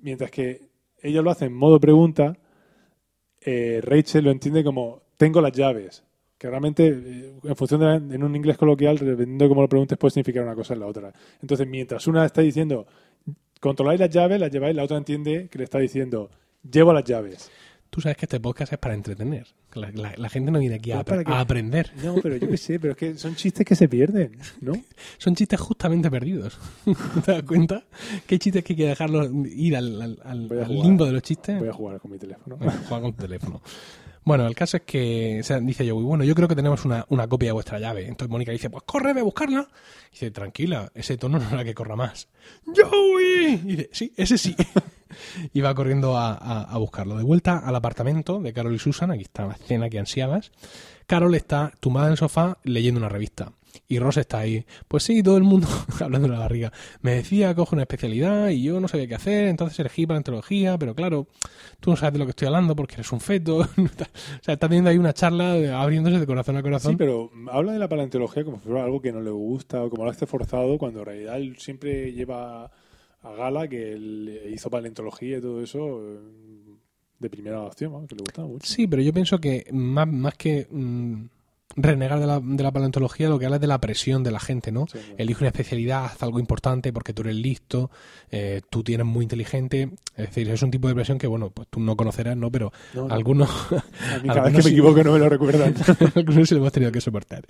mientras 0.00 0.30
que 0.30 0.68
ella 1.02 1.20
lo 1.22 1.30
hace 1.30 1.46
en 1.46 1.54
modo 1.54 1.80
pregunta, 1.80 2.36
eh, 3.40 3.80
Rachel 3.82 4.24
lo 4.24 4.30
entiende 4.30 4.62
como, 4.64 5.02
tengo 5.16 5.40
las 5.40 5.52
llaves. 5.52 6.04
Que 6.38 6.48
realmente, 6.50 6.88
eh, 6.88 7.34
en 7.42 7.56
función 7.56 7.80
de 7.80 7.86
la- 7.86 7.94
en 7.96 8.22
un 8.22 8.34
inglés 8.36 8.58
coloquial, 8.58 8.98
dependiendo 8.98 9.44
de 9.44 9.48
cómo 9.48 9.62
lo 9.62 9.68
preguntes, 9.68 9.96
puede 9.96 10.10
significar 10.12 10.42
una 10.42 10.54
cosa 10.54 10.74
en 10.74 10.80
la 10.80 10.86
otra. 10.86 11.12
Entonces, 11.40 11.66
mientras 11.66 12.06
una 12.06 12.24
está 12.26 12.40
diciendo, 12.42 12.86
controláis 13.60 14.00
las 14.00 14.10
llaves, 14.10 14.40
las 14.40 14.50
lleváis, 14.50 14.74
la 14.76 14.82
otra 14.84 14.96
entiende 14.98 15.48
que 15.50 15.58
le 15.58 15.64
está 15.64 15.78
diciendo, 15.78 16.30
llevo 16.70 16.92
las 16.92 17.04
llaves. 17.04 17.50
Tú 17.88 18.00
sabes 18.00 18.16
que 18.16 18.24
este 18.26 18.40
podcast 18.40 18.72
es 18.72 18.78
para 18.80 18.94
entretener. 18.94 19.46
La, 19.74 19.88
la- 19.92 20.14
la 20.16 20.28
gente 20.28 20.50
no 20.50 20.58
viene 20.58 20.74
aquí 20.74 20.90
a, 20.90 21.04
que- 21.04 21.22
aprender. 21.26 21.92
No, 22.04 22.16
pero 22.20 22.36
yo 22.36 22.48
qué 22.48 22.56
sé, 22.56 22.80
pero 22.80 22.92
es 22.92 22.98
que 22.98 23.14
son 23.16 23.36
chistes 23.36 23.64
que 23.64 23.76
se 23.76 23.88
pierden, 23.88 24.36
¿no? 24.60 24.72
Son 25.18 25.34
chistes 25.36 25.60
justamente 25.60 26.10
perdidos. 26.10 26.58
¿Te 27.24 27.32
das 27.32 27.42
cuenta? 27.44 27.84
Hay 28.28 28.38
chistes 28.40 28.64
que 28.64 28.72
hay 28.72 28.76
que 28.76 28.86
dejarlos 28.86 29.30
ir 29.46 29.76
al, 29.76 30.18
limbo 30.68 31.06
de 31.06 31.12
los 31.12 31.22
chistes. 31.22 31.56
Voy 31.60 31.68
a 31.68 31.72
jugar 31.72 32.00
con 32.00 32.10
mi 32.10 32.18
teléfono. 32.18 32.56
Venga, 32.56 32.72
juega 32.88 33.02
con 33.02 33.12
tu 33.14 33.22
teléfono. 33.22 33.62
Bueno, 34.24 34.46
el 34.46 34.54
caso 34.54 34.78
es 34.78 34.84
que 34.84 35.42
dice 35.62 35.90
Joey, 35.90 36.04
bueno, 36.04 36.24
yo 36.24 36.34
creo 36.34 36.48
que 36.48 36.56
tenemos 36.56 36.84
una, 36.86 37.04
una 37.10 37.28
copia 37.28 37.50
de 37.50 37.52
vuestra 37.52 37.78
llave. 37.78 38.06
Entonces 38.06 38.30
Mónica 38.30 38.52
dice, 38.52 38.70
pues 38.70 38.82
corre, 38.84 39.12
ve 39.12 39.20
a 39.20 39.24
buscarla. 39.24 39.68
Dice, 40.10 40.30
tranquila, 40.30 40.90
ese 40.94 41.18
tono 41.18 41.38
no 41.38 41.48
era 41.50 41.62
que 41.64 41.74
corra 41.74 41.94
más. 41.94 42.28
¡Joey! 42.64 43.53
Y 43.68 43.76
dice, 43.76 43.90
sí, 43.92 44.12
ese 44.16 44.38
sí. 44.38 44.54
y 45.52 45.60
va 45.60 45.74
corriendo 45.74 46.16
a, 46.16 46.32
a- 46.34 46.62
a 46.64 46.78
buscarlo. 46.78 47.16
De 47.16 47.24
vuelta 47.24 47.58
al 47.58 47.74
apartamento 47.76 48.40
de 48.40 48.52
Carol 48.52 48.74
y 48.74 48.78
Susan, 48.78 49.10
aquí 49.10 49.22
está 49.22 49.46
la 49.46 49.54
escena 49.54 49.88
que 49.90 49.98
ansiabas. 49.98 50.52
Carol 51.06 51.34
está 51.34 51.72
tumbada 51.80 52.06
en 52.06 52.12
el 52.12 52.18
sofá 52.18 52.58
leyendo 52.64 52.98
una 52.98 53.08
revista. 53.08 53.52
Y 53.88 53.98
Ross 53.98 54.18
está 54.18 54.38
ahí. 54.38 54.64
Pues 54.86 55.02
sí, 55.02 55.20
todo 55.22 55.36
el 55.36 55.42
mundo, 55.42 55.66
hablando 56.00 56.28
de 56.28 56.34
la 56.34 56.38
barriga, 56.40 56.72
me 57.02 57.12
decía, 57.16 57.54
coge 57.56 57.74
una 57.74 57.82
especialidad 57.82 58.48
y 58.50 58.62
yo 58.62 58.78
no 58.80 58.86
sabía 58.86 59.08
qué 59.08 59.16
hacer, 59.16 59.48
entonces 59.48 59.78
elegí 59.80 60.06
paleontología, 60.06 60.78
pero 60.78 60.94
claro, 60.94 61.26
tú 61.80 61.90
no 61.90 61.96
sabes 61.96 62.12
de 62.14 62.18
lo 62.20 62.24
que 62.24 62.30
estoy 62.30 62.46
hablando 62.46 62.76
porque 62.76 62.94
eres 62.94 63.10
un 63.10 63.20
feto. 63.20 63.56
o 63.58 63.64
sea, 64.42 64.54
está 64.54 64.68
teniendo 64.68 64.90
ahí 64.90 64.96
una 64.96 65.12
charla 65.12 65.54
de- 65.54 65.72
abriéndose 65.72 66.20
de 66.20 66.26
corazón 66.26 66.56
a 66.56 66.62
corazón. 66.62 66.92
Sí, 66.92 66.96
pero 66.96 67.30
habla 67.50 67.72
de 67.72 67.80
la 67.80 67.88
paleontología 67.88 68.44
como 68.44 68.58
si 68.60 68.68
fuera 68.68 68.84
algo 68.84 69.02
que 69.02 69.12
no 69.12 69.20
le 69.20 69.30
gusta 69.30 69.82
o 69.82 69.90
como 69.90 70.04
lo 70.04 70.10
hace 70.10 70.24
forzado, 70.26 70.78
cuando 70.78 71.00
en 71.00 71.06
realidad 71.06 71.36
él 71.36 71.56
siempre 71.58 72.12
lleva 72.12 72.70
a 73.24 73.32
gala 73.32 73.68
que 73.68 73.92
él 73.92 74.50
hizo 74.52 74.70
paleontología 74.70 75.38
y 75.38 75.40
todo 75.40 75.62
eso 75.62 76.00
eh, 76.00 76.18
de 77.18 77.30
primera 77.30 77.62
opción, 77.62 77.92
¿no? 77.92 78.06
que 78.06 78.14
le 78.14 78.20
gustaba 78.20 78.46
mucho. 78.46 78.66
Sí, 78.66 78.86
pero 78.86 79.02
yo 79.02 79.12
pienso 79.12 79.38
que 79.38 79.66
más, 79.72 80.06
más 80.06 80.34
que 80.34 80.66
mm, 80.70 81.24
renegar 81.76 82.20
de 82.20 82.26
la, 82.26 82.40
de 82.40 82.62
la 82.62 82.70
paleontología, 82.72 83.28
lo 83.28 83.38
que 83.38 83.46
habla 83.46 83.56
es 83.56 83.60
de 83.60 83.66
la 83.66 83.80
presión 83.80 84.22
de 84.22 84.30
la 84.30 84.40
gente, 84.40 84.72
¿no? 84.72 84.86
Sí. 84.90 84.98
Elige 85.18 85.40
una 85.40 85.48
especialidad, 85.48 86.04
haz 86.06 86.22
algo 86.22 86.38
importante 86.40 86.92
porque 86.92 87.12
tú 87.12 87.22
eres 87.22 87.36
listo, 87.36 87.90
eh, 88.30 88.60
tú 88.70 88.82
tienes 88.84 89.06
muy 89.06 89.24
inteligente. 89.24 89.90
Es 90.16 90.26
decir, 90.28 90.48
es 90.50 90.62
un 90.62 90.70
tipo 90.70 90.86
de 90.88 90.94
presión 90.94 91.18
que, 91.18 91.26
bueno, 91.26 91.50
pues 91.50 91.66
tú 91.68 91.80
no 91.80 91.96
conocerás, 91.96 92.36
¿no? 92.36 92.50
Pero 92.50 92.72
No, 92.94 93.08
no. 93.08 93.14
algunos, 93.14 93.50
A 93.72 94.18
mí 94.22 94.28
cada 94.28 94.42
vez 94.42 94.50
que 94.52 94.56
me 94.58 94.62
sí. 94.62 94.68
equivoco 94.70 95.02
no 95.02 95.12
me 95.12 95.18
lo 95.18 95.28
recuerdan. 95.28 95.74
algunos 96.14 96.48
se 96.48 96.54
lo 96.54 96.60
hemos 96.60 96.72
tenido 96.72 96.92
que 96.92 97.00
soportar. 97.00 97.44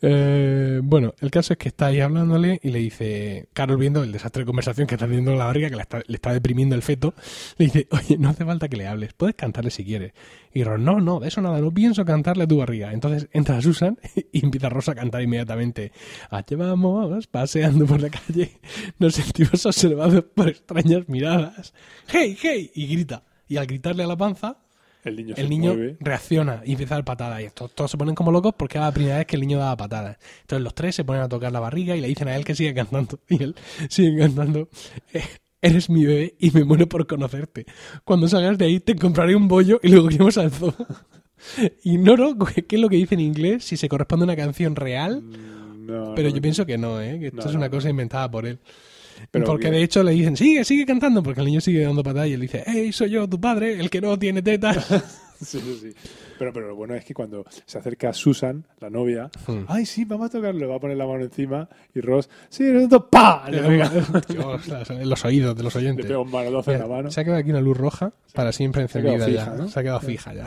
Eh, 0.00 0.80
bueno, 0.82 1.14
el 1.20 1.30
caso 1.30 1.52
es 1.54 1.58
que 1.58 1.68
está 1.68 1.86
ahí 1.86 2.00
hablándole 2.00 2.60
y 2.62 2.70
le 2.70 2.78
dice, 2.78 3.48
Carol 3.52 3.76
viendo 3.78 4.02
el 4.02 4.12
desastre 4.12 4.42
de 4.42 4.46
conversación 4.46 4.86
que 4.86 4.94
está 4.94 5.06
teniendo 5.06 5.34
la 5.34 5.46
barriga, 5.46 5.70
que 5.70 5.76
la 5.76 5.82
está- 5.82 6.02
le 6.06 6.14
está 6.14 6.32
deprimiendo 6.32 6.74
el 6.74 6.82
feto, 6.82 7.14
le 7.58 7.66
dice, 7.66 7.86
oye, 7.90 8.18
no 8.18 8.28
hace 8.28 8.44
falta 8.44 8.68
que 8.68 8.76
le 8.76 8.86
hables, 8.86 9.12
puedes 9.14 9.34
cantarle 9.36 9.70
si 9.70 9.84
quieres. 9.84 10.12
Y 10.54 10.64
Ron, 10.64 10.84
no, 10.84 11.00
no, 11.00 11.20
de 11.20 11.28
eso 11.28 11.40
nada, 11.40 11.60
no 11.60 11.72
pienso 11.72 12.04
cantarle 12.04 12.44
a 12.44 12.46
tu 12.46 12.58
barriga. 12.58 12.92
Entonces 12.92 13.28
entra 13.32 13.60
Susan 13.62 13.98
y 14.32 14.44
empieza 14.44 14.68
Rosa 14.68 14.92
a 14.92 14.94
cantar 14.94 15.22
inmediatamente. 15.22 15.92
Allí 16.30 16.56
vamos, 16.56 17.26
paseando 17.26 17.86
por 17.86 18.00
la 18.00 18.10
calle, 18.10 18.58
nos 18.98 19.14
sentimos 19.14 19.64
observados 19.66 20.24
por 20.34 20.48
extrañas 20.48 21.08
miradas. 21.08 21.72
¡Hey, 22.08 22.36
hey! 22.42 22.70
Y 22.74 22.86
grita. 22.86 23.22
Y 23.48 23.56
al 23.56 23.66
gritarle 23.66 24.04
a 24.04 24.06
la 24.06 24.16
panza, 24.16 24.56
El 25.04 25.16
niño 25.16 25.34
el 25.36 25.50
niño 25.50 25.74
reacciona 26.00 26.62
y 26.64 26.72
empieza 26.72 26.94
a 26.94 26.98
dar 26.98 27.04
patadas. 27.04 27.40
Y 27.40 27.44
estos 27.44 27.72
todos 27.74 27.90
se 27.90 27.96
ponen 27.98 28.14
como 28.14 28.30
locos 28.30 28.54
porque 28.56 28.78
era 28.78 28.86
la 28.86 28.92
primera 28.92 29.16
vez 29.18 29.26
que 29.26 29.36
el 29.36 29.40
niño 29.42 29.58
daba 29.58 29.76
patadas. 29.76 30.16
Entonces 30.42 30.62
los 30.62 30.74
tres 30.74 30.94
se 30.94 31.04
ponen 31.04 31.22
a 31.22 31.28
tocar 31.28 31.50
la 31.50 31.60
barriga 31.60 31.96
y 31.96 32.00
le 32.00 32.08
dicen 32.08 32.28
a 32.28 32.36
él 32.36 32.44
que 32.44 32.54
sigue 32.54 32.72
cantando. 32.74 33.18
Y 33.28 33.42
él 33.42 33.54
sigue 33.88 34.18
cantando. 34.18 34.68
"Eh, 35.12 35.22
Eres 35.62 35.88
mi 35.88 36.04
bebé 36.04 36.34
y 36.40 36.50
me 36.50 36.64
muero 36.64 36.88
por 36.88 37.06
conocerte. 37.06 37.64
Cuando 38.04 38.26
salgas 38.28 38.58
de 38.58 38.64
ahí 38.66 38.80
te 38.80 38.96
compraré 38.96 39.34
un 39.36 39.46
bollo 39.48 39.78
y 39.82 39.88
luego 39.88 40.10
iremos 40.10 40.36
al 40.36 40.50
zoo. 40.50 40.74
Ignoro 41.84 42.36
qué 42.38 42.76
es 42.76 42.80
lo 42.80 42.88
que 42.88 42.96
dice 42.96 43.14
en 43.14 43.20
inglés, 43.20 43.64
si 43.64 43.76
se 43.76 43.88
corresponde 43.88 44.24
a 44.24 44.26
una 44.26 44.36
canción 44.36 44.76
real, 44.76 45.22
Mm, 45.22 45.86
no, 45.86 46.14
pero 46.14 46.28
no. 46.28 46.34
yo 46.36 46.42
pienso 46.42 46.66
que 46.66 46.78
no, 46.78 47.00
¿eh? 47.00 47.18
que 47.18 47.26
esto 47.28 47.48
es 47.48 47.54
una 47.54 47.68
cosa 47.70 47.90
inventada 47.90 48.30
por 48.30 48.46
él. 48.46 48.58
Pero 49.30 49.44
porque 49.44 49.66
que- 49.66 49.72
de 49.72 49.82
hecho 49.82 50.02
le 50.02 50.12
dicen, 50.12 50.36
sigue, 50.36 50.64
sigue 50.64 50.84
cantando, 50.86 51.22
porque 51.22 51.40
el 51.40 51.46
niño 51.46 51.60
sigue 51.60 51.82
dando 51.82 52.02
patadas 52.02 52.28
y 52.28 52.32
él 52.34 52.40
dice, 52.40 52.62
hey, 52.66 52.92
soy 52.92 53.10
yo, 53.10 53.28
tu 53.28 53.40
padre, 53.40 53.78
el 53.78 53.88
que 53.90 54.00
no 54.00 54.18
tiene 54.18 54.42
tetas. 54.42 54.86
Sí, 55.46 55.60
sí, 55.60 55.78
sí. 55.82 56.08
Pero, 56.38 56.52
pero 56.52 56.68
lo 56.68 56.76
bueno 56.76 56.94
es 56.94 57.04
que 57.04 57.14
cuando 57.14 57.44
se 57.66 57.78
acerca 57.78 58.10
a 58.10 58.12
Susan, 58.12 58.64
la 58.80 58.90
novia, 58.90 59.30
Hmm. 59.46 59.64
ay, 59.68 59.86
sí, 59.86 60.04
vamos 60.04 60.26
a 60.26 60.30
tocarlo, 60.30 60.58
le 60.60 60.66
va 60.66 60.76
a 60.76 60.80
poner 60.80 60.96
la 60.96 61.06
mano 61.06 61.22
encima 61.24 61.68
y 61.94 62.00
Ross, 62.00 62.28
sí, 62.48 62.64
nosotros, 62.64 63.04
¡pa! 63.10 63.44
Le 63.50 63.60
pega, 63.68 63.90
Dios, 64.28 64.90
en 64.90 65.08
los 65.08 65.24
oídos 65.24 65.56
de 65.56 65.62
los 65.62 65.74
le 65.74 65.80
oyentes. 65.80 66.06
pega 66.06 66.18
un 66.20 66.30
manotazo 66.30 66.72
en 66.72 66.78
la 66.80 66.86
mano. 66.86 67.10
Se 67.10 67.20
ha 67.20 67.24
quedado 67.24 67.40
aquí 67.40 67.50
una 67.50 67.60
luz 67.60 67.76
roja 67.76 68.12
para 68.34 68.52
siempre 68.52 68.86
Se 68.88 68.98
ha 68.98 69.02
quedado 69.02 69.16
encendida 69.16 69.44
fija, 69.44 69.56
ya. 69.56 69.62
¿no? 69.62 69.68
Se 69.68 69.80
ha 69.80 69.82
quedado 69.82 70.00
fija 70.00 70.34
ya. 70.34 70.46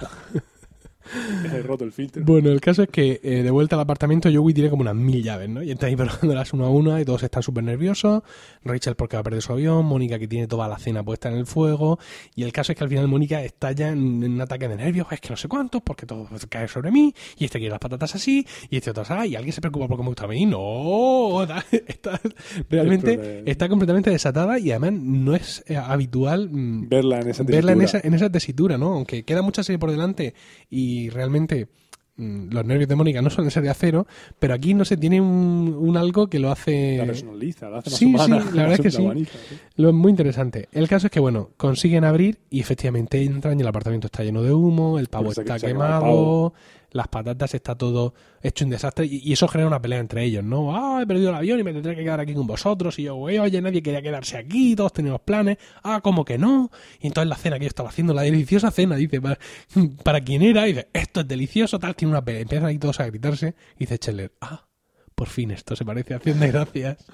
He 1.53 1.61
roto 1.61 1.83
el 1.83 1.91
filtro. 1.91 2.23
Bueno, 2.25 2.49
el 2.49 2.61
caso 2.61 2.83
es 2.83 2.89
que 2.89 3.19
eh, 3.23 3.43
de 3.43 3.51
vuelta 3.51 3.75
al 3.75 3.81
apartamento 3.81 4.29
Joey 4.33 4.53
tiene 4.53 4.69
como 4.69 4.81
unas 4.81 4.95
mil 4.95 5.23
llaves, 5.23 5.49
¿no? 5.49 5.63
Y 5.63 5.71
está 5.71 5.87
ahí 5.87 5.95
probándolas 5.95 6.53
una 6.53 6.65
a 6.65 6.69
una 6.69 7.01
y 7.01 7.05
todos 7.05 7.23
están 7.23 7.43
súper 7.43 7.63
nerviosos. 7.63 8.23
Rachel 8.63 8.95
porque 8.95 9.17
va 9.17 9.21
a 9.21 9.23
perder 9.23 9.41
su 9.41 9.53
avión, 9.53 9.85
Mónica 9.85 10.19
que 10.19 10.27
tiene 10.27 10.47
toda 10.47 10.67
la 10.67 10.77
cena 10.77 11.03
puesta 11.03 11.29
en 11.29 11.37
el 11.37 11.45
fuego. 11.45 11.99
Y 12.35 12.43
el 12.43 12.51
caso 12.51 12.71
es 12.71 12.77
que 12.77 12.83
al 12.83 12.89
final 12.89 13.07
Mónica 13.07 13.43
estalla 13.43 13.89
en, 13.89 14.23
en 14.23 14.33
un 14.33 14.41
ataque 14.41 14.67
de 14.67 14.75
nervios, 14.75 15.07
es 15.11 15.21
que 15.21 15.29
no 15.29 15.37
sé 15.37 15.47
cuántos, 15.47 15.81
porque 15.81 16.05
todo 16.05 16.27
cae 16.49 16.67
sobre 16.67 16.91
mí, 16.91 17.13
y 17.37 17.45
este 17.45 17.59
quiere 17.59 17.71
las 17.71 17.79
patatas 17.79 18.15
así, 18.15 18.45
y 18.69 18.77
este 18.77 18.91
otro 18.91 19.03
así, 19.03 19.29
y 19.29 19.35
alguien 19.35 19.53
se 19.53 19.61
preocupa 19.61 19.87
porque 19.87 20.03
me 20.03 20.09
gusta 20.09 20.25
a 20.25 20.27
mí. 20.27 20.45
No, 20.45 21.43
está, 21.71 22.19
realmente 22.69 23.43
está 23.45 23.69
completamente 23.69 24.09
desatada 24.09 24.59
y 24.59 24.71
además 24.71 24.93
no 24.93 25.35
es 25.35 25.63
eh, 25.67 25.77
habitual 25.77 26.49
mm, 26.49 26.89
Verla 26.89 27.19
en 27.19 27.29
esa 27.29 27.43
verla 27.43 27.71
en 27.73 27.81
esa, 27.81 27.99
en 28.03 28.13
esa 28.13 28.29
tesitura, 28.29 28.77
¿no? 28.77 28.93
Aunque 28.93 29.23
queda 29.23 29.41
mucha 29.41 29.63
serie 29.63 29.79
por 29.79 29.91
delante 29.91 30.33
y 30.69 30.94
realmente 31.10 31.67
mm, 32.17 32.49
los 32.51 32.65
nervios 32.65 32.88
de 32.89 32.95
Mónica 32.95 33.21
no 33.21 33.29
suelen 33.29 33.51
ser 33.51 33.63
de 33.63 33.69
acero, 33.69 34.08
pero 34.39 34.53
aquí 34.53 34.73
no 34.73 34.86
sé, 34.86 34.97
tiene 34.97 35.19
un, 35.21 35.75
un 35.77 35.97
algo 35.97 36.27
que 36.27 36.39
lo 36.39 36.51
hace... 36.51 36.97
La 36.97 37.05
personaliza, 37.05 37.69
la 37.69 37.77
hace 37.79 37.89
más 37.89 37.99
Sí, 37.99 38.05
humana. 38.05 38.41
sí, 38.41 38.47
la 38.55 38.62
verdad 38.63 38.73
es 38.73 38.81
que 38.81 38.91
sí. 38.91 39.27
Lo 39.75 39.89
es 39.89 39.95
muy 39.95 40.10
interesante. 40.10 40.69
El 40.71 40.88
caso 40.88 41.08
es 41.08 41.12
que, 41.12 41.19
bueno, 41.19 41.51
consiguen 41.58 42.03
abrir 42.03 42.39
y 42.49 42.60
efectivamente 42.62 43.21
entran 43.23 43.60
y 43.60 43.62
el 43.62 43.67
apartamento 43.67 44.08
está 44.08 44.23
lleno 44.23 44.41
de 44.41 44.53
humo, 44.53 44.97
el 44.99 45.08
pavo 45.08 45.31
está 45.31 45.60
quemado. 45.60 46.53
Las 46.95 47.10
patatas 47.10 47.53
está 47.53 47.75
todo 47.75 48.13
hecho 48.41 48.63
un 48.63 48.71
desastre 48.71 49.05
y, 49.05 49.34
eso 49.34 49.49
genera 49.49 49.67
una 49.67 49.81
pelea 49.81 49.99
entre 49.99 50.23
ellos, 50.23 50.45
¿no? 50.45 50.73
Ah, 50.73 51.01
he 51.01 51.05
perdido 51.05 51.29
el 51.29 51.36
avión 51.36 51.60
y 51.60 51.63
me 51.63 51.73
tendré 51.73 51.93
que 51.93 52.03
quedar 52.03 52.21
aquí 52.21 52.34
con 52.34 52.47
vosotros 52.47 52.97
y 52.99 53.03
yo, 53.03 53.17
"Oye, 53.17 53.38
oye, 53.38 53.62
nadie 53.62 53.84
quería 53.84 54.01
quedarse 54.01 54.38
aquí, 54.38 54.77
todos 54.77 54.93
teníamos 54.93 55.19
planes, 55.19 55.58
ah, 55.84 55.99
¿cómo 56.01 56.23
que 56.23 56.38
no? 56.38 56.71
Y 57.01 57.08
entonces 57.08 57.27
la 57.27 57.36
cena 57.36 57.60
que 57.60 57.65
yo 57.65 57.67
estaba 57.67 57.89
haciendo, 57.89 58.13
la 58.13 58.21
deliciosa 58.21 58.71
cena, 58.71 58.95
dice, 58.95 59.19
para, 59.19 59.38
para 60.03 60.21
quién 60.21 60.41
era, 60.41 60.69
y 60.69 60.71
dice, 60.71 60.88
esto 60.93 61.19
es 61.19 61.27
delicioso, 61.27 61.79
tal, 61.79 61.97
tiene 61.97 62.13
una 62.13 62.23
pelea, 62.23 62.43
empiezan 62.43 62.69
ahí 62.69 62.79
todos 62.79 62.97
a 63.01 63.08
gritarse 63.08 63.55
y 63.75 63.79
dice 63.79 63.97
Scheller, 63.97 64.31
ah, 64.39 64.65
por 65.15 65.27
fin 65.27 65.51
esto 65.51 65.75
se 65.75 65.84
parece 65.84 66.13
a 66.13 66.17
Acción 66.17 66.39
de 66.39 66.47
Gracias. 66.47 67.05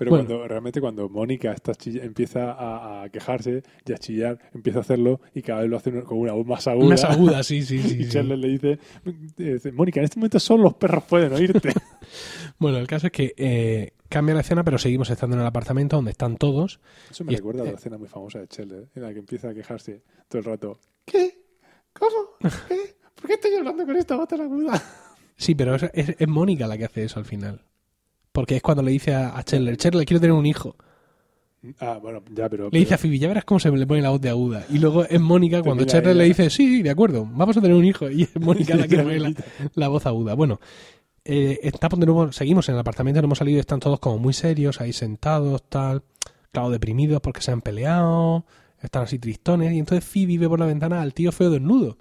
Pero 0.00 0.12
Bueno. 0.12 0.26
cuando 0.26 0.48
realmente 0.48 0.80
cuando 0.80 1.10
Mónica 1.10 1.52
está 1.52 1.72
chilla- 1.72 2.02
empieza 2.02 2.52
a, 2.52 3.02
a 3.02 3.08
quejarse 3.10 3.62
y 3.84 3.92
a 3.92 3.98
chillar, 3.98 4.38
empieza 4.54 4.78
a 4.78 4.80
hacerlo 4.80 5.20
y 5.34 5.42
cada 5.42 5.60
vez 5.60 5.68
lo 5.68 5.76
hace 5.76 5.92
con 6.04 6.18
una 6.18 6.32
voz 6.32 6.46
más 6.46 6.66
aguda. 6.66 6.88
Más 6.88 7.04
aguda, 7.04 7.42
sí, 7.42 7.60
sí, 7.62 7.78
sí. 7.82 7.98
Y 8.00 8.04
sí. 8.04 8.08
Chandler 8.10 8.38
le 8.38 8.48
dice, 8.48 8.78
dice, 9.36 9.72
Mónica, 9.72 10.00
en 10.00 10.04
este 10.04 10.18
momento 10.18 10.40
solo 10.40 10.62
los 10.64 10.74
perros 10.74 11.04
pueden 11.04 11.32
oírte. 11.34 11.70
Bueno, 12.58 12.78
el 12.78 12.86
caso 12.86 13.06
es 13.06 13.12
que 13.12 13.34
eh, 13.36 13.92
cambia 14.08 14.34
la 14.34 14.40
escena, 14.42 14.64
pero 14.64 14.76
seguimos 14.78 15.08
estando 15.10 15.36
en 15.36 15.40
el 15.42 15.46
apartamento 15.46 15.96
donde 15.96 16.10
están 16.10 16.36
todos. 16.36 16.80
Eso 17.10 17.24
me 17.24 17.32
Y- 17.32 17.36
recuerda 17.36 17.62
a 17.62 17.66
eh. 17.66 17.70
la 17.72 17.76
escena 17.78 17.96
muy 17.98 18.08
famosa 18.08 18.38
de 18.40 18.48
Chandler, 18.48 18.88
en 18.94 19.02
la 19.02 19.12
que 19.12 19.18
empieza 19.20 19.48
a 19.50 19.54
quejarse 19.54 20.02
todo 20.28 20.38
el 20.40 20.44
rato. 20.44 20.78
¿Qué? 21.04 21.38
¿Cómo? 21.92 22.30
¿Qué? 22.68 22.96
¿Por 23.14 23.26
qué 23.26 23.34
estoy 23.34 23.54
hablando 23.54 23.84
con 23.86 23.96
esta 23.96 24.16
voz 24.16 24.28
tan 24.28 24.40
aguda? 24.40 24.82
Sí, 25.36 25.54
pero 25.54 25.74
es, 25.74 25.84
es- 25.94 26.16
es 26.18 26.28
Mónica 26.28 26.66
la 26.66 26.76
que 26.76 26.84
hace 26.86 27.04
eso 27.04 27.18
al 27.18 27.24
final. 27.26 27.62
Porque 28.32 28.56
es 28.56 28.62
cuando 28.62 28.82
le 28.82 28.92
dice 28.92 29.14
a, 29.14 29.36
a 29.36 29.42
Chandler, 29.42 29.76
Chandler, 29.76 30.06
quiero 30.06 30.20
tener 30.20 30.34
un 30.34 30.46
hijo. 30.46 30.76
Ah, 31.78 31.98
bueno, 32.00 32.22
ya, 32.34 32.48
pero... 32.48 32.70
Le 32.70 32.78
dice 32.78 32.94
a 32.94 32.98
Phoebe, 32.98 33.18
ya 33.18 33.28
verás 33.28 33.44
cómo 33.44 33.60
se 33.60 33.70
le 33.70 33.86
pone 33.86 34.00
la 34.00 34.10
voz 34.10 34.20
de 34.20 34.30
aguda. 34.30 34.64
Y 34.70 34.78
luego 34.78 35.04
es 35.04 35.20
Mónica 35.20 35.62
cuando 35.62 35.84
Chandler 35.84 36.16
le 36.16 36.24
dice, 36.24 36.48
sí, 36.48 36.82
de 36.82 36.90
acuerdo, 36.90 37.28
vamos 37.30 37.56
a 37.56 37.60
tener 37.60 37.76
un 37.76 37.84
hijo. 37.84 38.10
Y 38.10 38.22
es 38.22 38.36
Mónica 38.40 38.76
la 38.76 38.88
que 38.88 38.96
pone 38.96 39.18
la, 39.18 39.34
la 39.74 39.88
voz 39.88 40.06
aguda. 40.06 40.34
Bueno, 40.34 40.60
eh, 41.24 41.60
estamos 41.62 42.00
de 42.00 42.06
nuevo, 42.06 42.32
seguimos 42.32 42.68
en 42.68 42.76
el 42.76 42.80
apartamento, 42.80 43.20
no 43.20 43.26
hemos 43.26 43.38
salido 43.38 43.60
están 43.60 43.80
todos 43.80 44.00
como 44.00 44.18
muy 44.18 44.32
serios, 44.32 44.80
ahí 44.80 44.92
sentados, 44.92 45.62
tal, 45.68 46.02
claro, 46.50 46.70
deprimidos 46.70 47.20
porque 47.20 47.42
se 47.42 47.50
han 47.52 47.60
peleado, 47.60 48.46
están 48.80 49.02
así 49.02 49.18
tristones. 49.18 49.72
Y 49.72 49.78
entonces 49.78 50.04
Phoebe 50.04 50.38
ve 50.38 50.48
por 50.48 50.60
la 50.60 50.66
ventana 50.66 51.02
al 51.02 51.12
tío 51.12 51.30
feo 51.30 51.50
desnudo. 51.50 51.98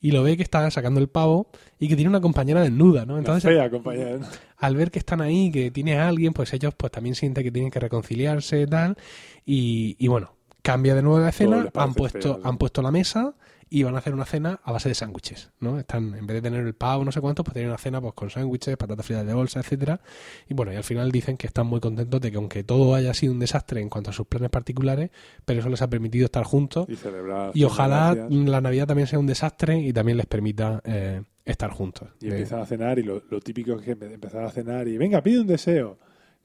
Y 0.00 0.12
lo 0.12 0.22
ve 0.22 0.36
que 0.36 0.42
está 0.42 0.70
sacando 0.70 0.98
el 0.98 1.08
pavo 1.08 1.48
y 1.78 1.88
que 1.88 1.94
tiene 1.94 2.08
una 2.08 2.20
compañera 2.20 2.62
desnuda, 2.62 3.04
¿no? 3.04 3.18
Entonces, 3.18 3.50
fea 3.50 3.68
compañera. 3.68 4.18
al 4.56 4.76
ver 4.76 4.90
que 4.90 4.98
están 4.98 5.20
ahí, 5.20 5.50
que 5.50 5.70
tiene 5.70 5.98
a 5.98 6.08
alguien, 6.08 6.32
pues 6.32 6.52
ellos 6.54 6.74
pues 6.74 6.90
también 6.90 7.14
sienten 7.14 7.44
que 7.44 7.50
tienen 7.50 7.70
que 7.70 7.80
reconciliarse 7.80 8.62
y 8.62 8.66
tal. 8.66 8.96
Y, 9.44 9.96
y 9.98 10.08
bueno, 10.08 10.32
cambia 10.62 10.94
de 10.94 11.02
nuevo 11.02 11.18
la 11.18 11.28
escena, 11.28 11.68
han 11.74 11.94
puesto, 11.94 12.20
feo, 12.20 12.38
¿no? 12.42 12.48
han 12.48 12.58
puesto 12.58 12.82
la 12.82 12.90
mesa 12.90 13.34
y 13.72 13.84
van 13.84 13.94
a 13.94 13.98
hacer 13.98 14.12
una 14.12 14.24
cena 14.24 14.60
a 14.64 14.72
base 14.72 14.88
de 14.88 14.96
sándwiches, 14.96 15.52
¿no? 15.60 15.78
Están, 15.78 16.14
en 16.16 16.26
vez 16.26 16.34
de 16.34 16.42
tener 16.42 16.66
el 16.66 16.74
pavo, 16.74 17.04
no 17.04 17.12
sé 17.12 17.20
cuántos, 17.20 17.44
pues 17.44 17.52
tienen 17.54 17.70
una 17.70 17.78
cena 17.78 18.00
pues 18.00 18.14
con 18.14 18.28
sándwiches, 18.28 18.76
patatas 18.76 19.06
fritas 19.06 19.24
de 19.24 19.32
bolsa, 19.32 19.60
etcétera. 19.60 20.00
Y 20.48 20.54
bueno, 20.54 20.72
y 20.72 20.76
al 20.76 20.82
final 20.82 21.12
dicen 21.12 21.36
que 21.36 21.46
están 21.46 21.68
muy 21.68 21.78
contentos 21.78 22.20
de 22.20 22.30
que 22.32 22.36
aunque 22.36 22.64
todo 22.64 22.94
haya 22.96 23.14
sido 23.14 23.32
un 23.32 23.38
desastre 23.38 23.80
en 23.80 23.88
cuanto 23.88 24.10
a 24.10 24.12
sus 24.12 24.26
planes 24.26 24.50
particulares, 24.50 25.10
pero 25.44 25.60
eso 25.60 25.68
les 25.68 25.80
ha 25.82 25.88
permitido 25.88 26.24
estar 26.24 26.42
juntos 26.42 26.88
Y 26.88 26.96
celebrar. 26.96 27.52
y 27.54 27.62
ojalá 27.62 28.14
gracias. 28.14 28.44
la 28.48 28.60
Navidad 28.60 28.86
también 28.88 29.06
sea 29.06 29.20
un 29.20 29.26
desastre 29.28 29.78
y 29.78 29.92
también 29.92 30.18
les 30.18 30.26
permita 30.26 30.80
eh, 30.84 31.22
estar 31.44 31.70
juntos. 31.70 32.08
Y 32.20 32.26
De- 32.26 32.30
empiezan 32.32 32.60
a 32.60 32.66
cenar 32.66 32.98
y 32.98 33.04
lo, 33.04 33.22
lo 33.30 33.40
típico 33.40 33.74
es 33.74 33.82
que 33.82 33.96
empe- 33.96 34.12
empezar 34.12 34.44
a 34.44 34.50
cenar 34.50 34.88
y 34.88 34.98
venga, 34.98 35.22
pide 35.22 35.38
un 35.40 35.46
deseo. 35.46 35.96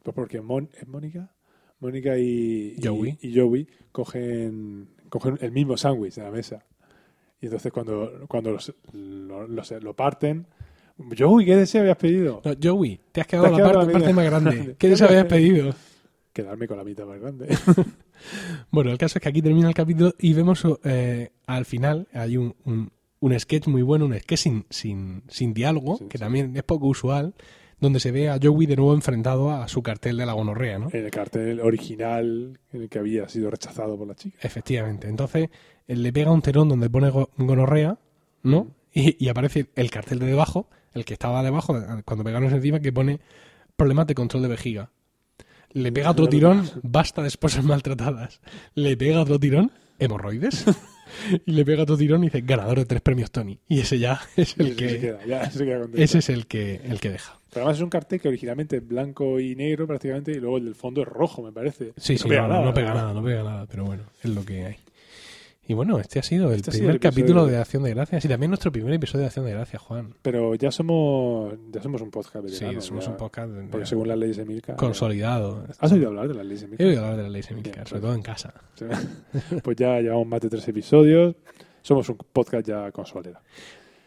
Pues 0.03 0.13
porque 0.13 0.41
Mon- 0.41 0.69
¿es 0.79 0.87
Mónica? 0.87 1.31
Mónica 1.79 2.17
y, 2.19 2.75
y- 2.77 2.85
Joey. 2.85 3.17
y 3.21 3.35
Joey 3.35 3.67
cogen, 3.91 4.89
cogen 5.09 5.37
el 5.41 5.51
mismo 5.51 5.75
sándwich 5.75 6.13
de 6.15 6.21
la 6.23 6.29
mesa. 6.31 6.63
Y 7.45 7.47
entonces 7.47 7.71
cuando, 7.71 8.25
cuando 8.27 8.49
los- 8.53 8.73
lo, 8.93 9.45
los- 9.47 9.71
lo 9.83 9.93
parten, 9.93 10.47
Joey, 11.15 11.45
¿qué 11.45 11.55
deseo 11.55 11.81
habías 11.81 11.97
pedido? 11.97 12.41
No, 12.43 12.53
Joey, 12.59 12.99
te 13.11 13.21
has 13.21 13.27
quedado 13.27 13.45
Te 13.45 13.51
has 13.51 13.51
la 13.51 13.57
quedado 13.57 13.73
parte, 13.73 13.87
la 13.87 13.99
parte 13.99 14.07
mitad. 14.13 14.15
más 14.15 14.25
grande. 14.55 14.75
¿Qué 14.79 14.87
les 14.89 15.01
habías 15.03 15.25
pedido? 15.25 15.75
Quedarme 16.33 16.67
con 16.67 16.77
la 16.77 16.83
mitad 16.83 17.05
más 17.05 17.19
grande. 17.19 17.47
Bueno, 18.71 18.91
el 18.91 18.97
caso 18.97 19.19
es 19.19 19.21
que 19.23 19.29
aquí 19.29 19.41
termina 19.41 19.67
el 19.67 19.73
capítulo 19.75 20.13
y 20.17 20.33
vemos 20.33 20.65
eh, 20.85 21.29
al 21.45 21.65
final, 21.65 22.07
hay 22.13 22.37
un, 22.37 22.55
un, 22.65 22.91
un 23.19 23.39
sketch 23.39 23.67
muy 23.67 23.81
bueno, 23.83 24.05
un 24.05 24.17
sketch 24.17 24.39
sin, 24.39 24.65
sin, 24.69 25.21
sin 25.27 25.53
diálogo, 25.53 25.97
Sí, 25.97 26.05
que 26.05 26.17
sí. 26.17 26.23
también 26.23 26.55
es 26.55 26.63
poco 26.63 26.87
usual, 26.87 27.35
donde 27.79 27.99
se 27.99 28.11
ve 28.11 28.29
a 28.29 28.39
Joey 28.41 28.65
de 28.67 28.77
nuevo 28.77 28.93
enfrentado 28.95 29.51
a 29.51 29.67
su 29.67 29.83
cartel 29.83 30.17
de 30.17 30.25
la 30.25 30.33
gonorrea, 30.33 30.79
¿no? 30.79 30.89
en 30.91 31.05
el 31.05 31.11
cartel 31.11 31.59
original 31.59 32.57
en 32.71 32.81
el 32.83 32.89
que 32.89 32.99
había 32.99 33.27
sido 33.27 33.51
rechazado 33.51 33.97
por 33.97 34.07
la 34.07 34.15
chica. 34.15 34.37
Efectivamente. 34.41 35.07
Entonces, 35.09 35.49
le 35.87 36.13
pega 36.13 36.31
un 36.31 36.41
terón 36.41 36.69
donde 36.69 36.89
pone 36.89 37.09
go- 37.09 37.29
gonorrea, 37.37 37.97
¿no? 38.43 38.63
Mm. 38.65 38.69
Y, 38.93 39.25
y 39.25 39.29
aparece 39.29 39.67
el 39.75 39.89
cartel 39.91 40.19
de 40.19 40.27
debajo, 40.27 40.69
el 40.93 41.03
que 41.05 41.13
estaba 41.13 41.43
debajo, 41.43 41.75
cuando 42.05 42.23
pegaron 42.23 42.51
encima, 42.53 42.79
que 42.79 42.93
pone 42.93 43.19
problemas 43.75 44.07
de 44.07 44.15
control 44.15 44.43
de 44.43 44.49
vejiga. 44.49 44.89
Le 45.71 45.91
pega 45.91 46.11
otro 46.11 46.27
tirón, 46.29 46.69
basta 46.83 47.21
de 47.21 47.27
esposas 47.27 47.65
maltratadas. 47.65 48.39
Le 48.75 48.95
pega 48.95 49.19
otro 49.21 49.37
tirón, 49.37 49.71
hemorroides. 49.99 50.63
y 51.45 51.51
le 51.51 51.65
pega 51.65 51.83
otro 51.83 51.97
tirón 51.97 52.23
y 52.23 52.27
dice, 52.27 52.39
ganador 52.41 52.79
de 52.79 52.85
tres 52.85 53.01
premios 53.01 53.29
Tony. 53.31 53.59
Y 53.67 53.81
ese 53.81 53.99
ya 53.99 54.21
es 54.37 54.57
el 54.57 54.77
que, 54.77 54.99
queda, 55.01 55.25
ya 55.25 55.51
se 55.51 55.65
queda 55.65 55.81
contento. 55.81 56.01
ese 56.01 56.19
es 56.19 56.29
el 56.29 56.47
que, 56.47 56.75
el 56.85 57.01
que 57.01 57.09
deja. 57.09 57.37
Pero 57.49 57.65
además 57.65 57.77
es 57.79 57.83
un 57.83 57.89
cartel 57.89 58.21
que 58.21 58.29
originalmente 58.29 58.77
es 58.77 58.87
blanco 58.87 59.37
y 59.41 59.55
negro 59.57 59.85
prácticamente 59.87 60.31
y 60.31 60.35
luego 60.39 60.57
el 60.57 60.65
del 60.65 60.75
fondo 60.75 61.01
es 61.01 61.07
rojo, 61.09 61.41
me 61.43 61.51
parece. 61.51 61.91
Sí, 61.97 62.13
No 62.13 62.19
sí, 62.19 62.29
pega 62.29 62.47
no, 62.47 62.63
no 62.63 62.73
pega 62.73 62.93
nada, 62.93 63.13
no 63.13 63.21
pega 63.23 63.43
nada, 63.43 63.65
pero 63.65 63.83
bueno, 63.83 64.03
es 64.23 64.29
lo 64.29 64.45
que 64.45 64.65
hay. 64.65 64.75
Y 65.67 65.73
bueno, 65.73 65.99
este 65.99 66.19
ha 66.19 66.23
sido 66.23 66.49
el 66.51 66.57
Este 66.57 66.71
primer 66.71 66.91
el 66.91 66.99
capítulo 66.99 67.45
de- 67.47 67.53
de 67.53 67.57
Acción 67.57 67.81
de 67.83 67.89
Gracias 67.95 68.23
y 68.23 68.27
también 68.27 68.51
nuestro 68.51 68.71
primer 68.71 68.93
episodio 68.93 69.21
de 69.21 69.25
Acción 69.27 69.45
de 69.45 69.51
Gracias, 69.53 69.81
Juan. 69.81 70.13
Pero 70.21 70.53
ya 70.53 70.69
somos 70.71 71.55
ya 71.71 71.81
somos 71.81 72.01
un 72.01 72.11
podcast 72.11 72.45
Sí, 72.47 72.51
veterano. 72.53 72.81
somos 72.81 73.05
ya, 73.05 73.11
un 73.11 73.17
podcast 73.17 73.51
de- 73.51 73.63
Porque 73.69 73.85
según 73.87 74.07
las 74.07 74.17
leyes 74.17 74.37
de 74.37 74.45
Milka... 74.45 74.75
consolidado. 74.75 75.65
¿Has 75.79 75.91
oído 75.91 76.09
hablar 76.09 76.27
de 76.27 76.35
las 76.35 76.45
leyes 76.45 76.61
de 76.61 76.67
He 76.67 76.69
Milka? 76.69 76.83
oído 76.85 76.99
hablar 77.01 77.17
de 77.17 77.23
la 77.23 77.29
ley 77.29 77.41
Semilcar, 77.43 77.73
Bien, 77.73 77.87
sobre 77.87 78.01
pues. 78.01 78.01
todo 78.01 78.15
en 78.15 78.21
casa. 78.21 78.53
Pues 79.63 79.75
ya 79.77 79.99
llevamos 80.01 80.27
más 80.27 80.41
de 80.41 80.49
tres 80.49 80.67
episodios. 80.67 81.35
Somos 81.81 82.07
un 82.09 82.17
podcast 82.31 82.67
ya 82.67 82.91
consolera. 82.91 83.41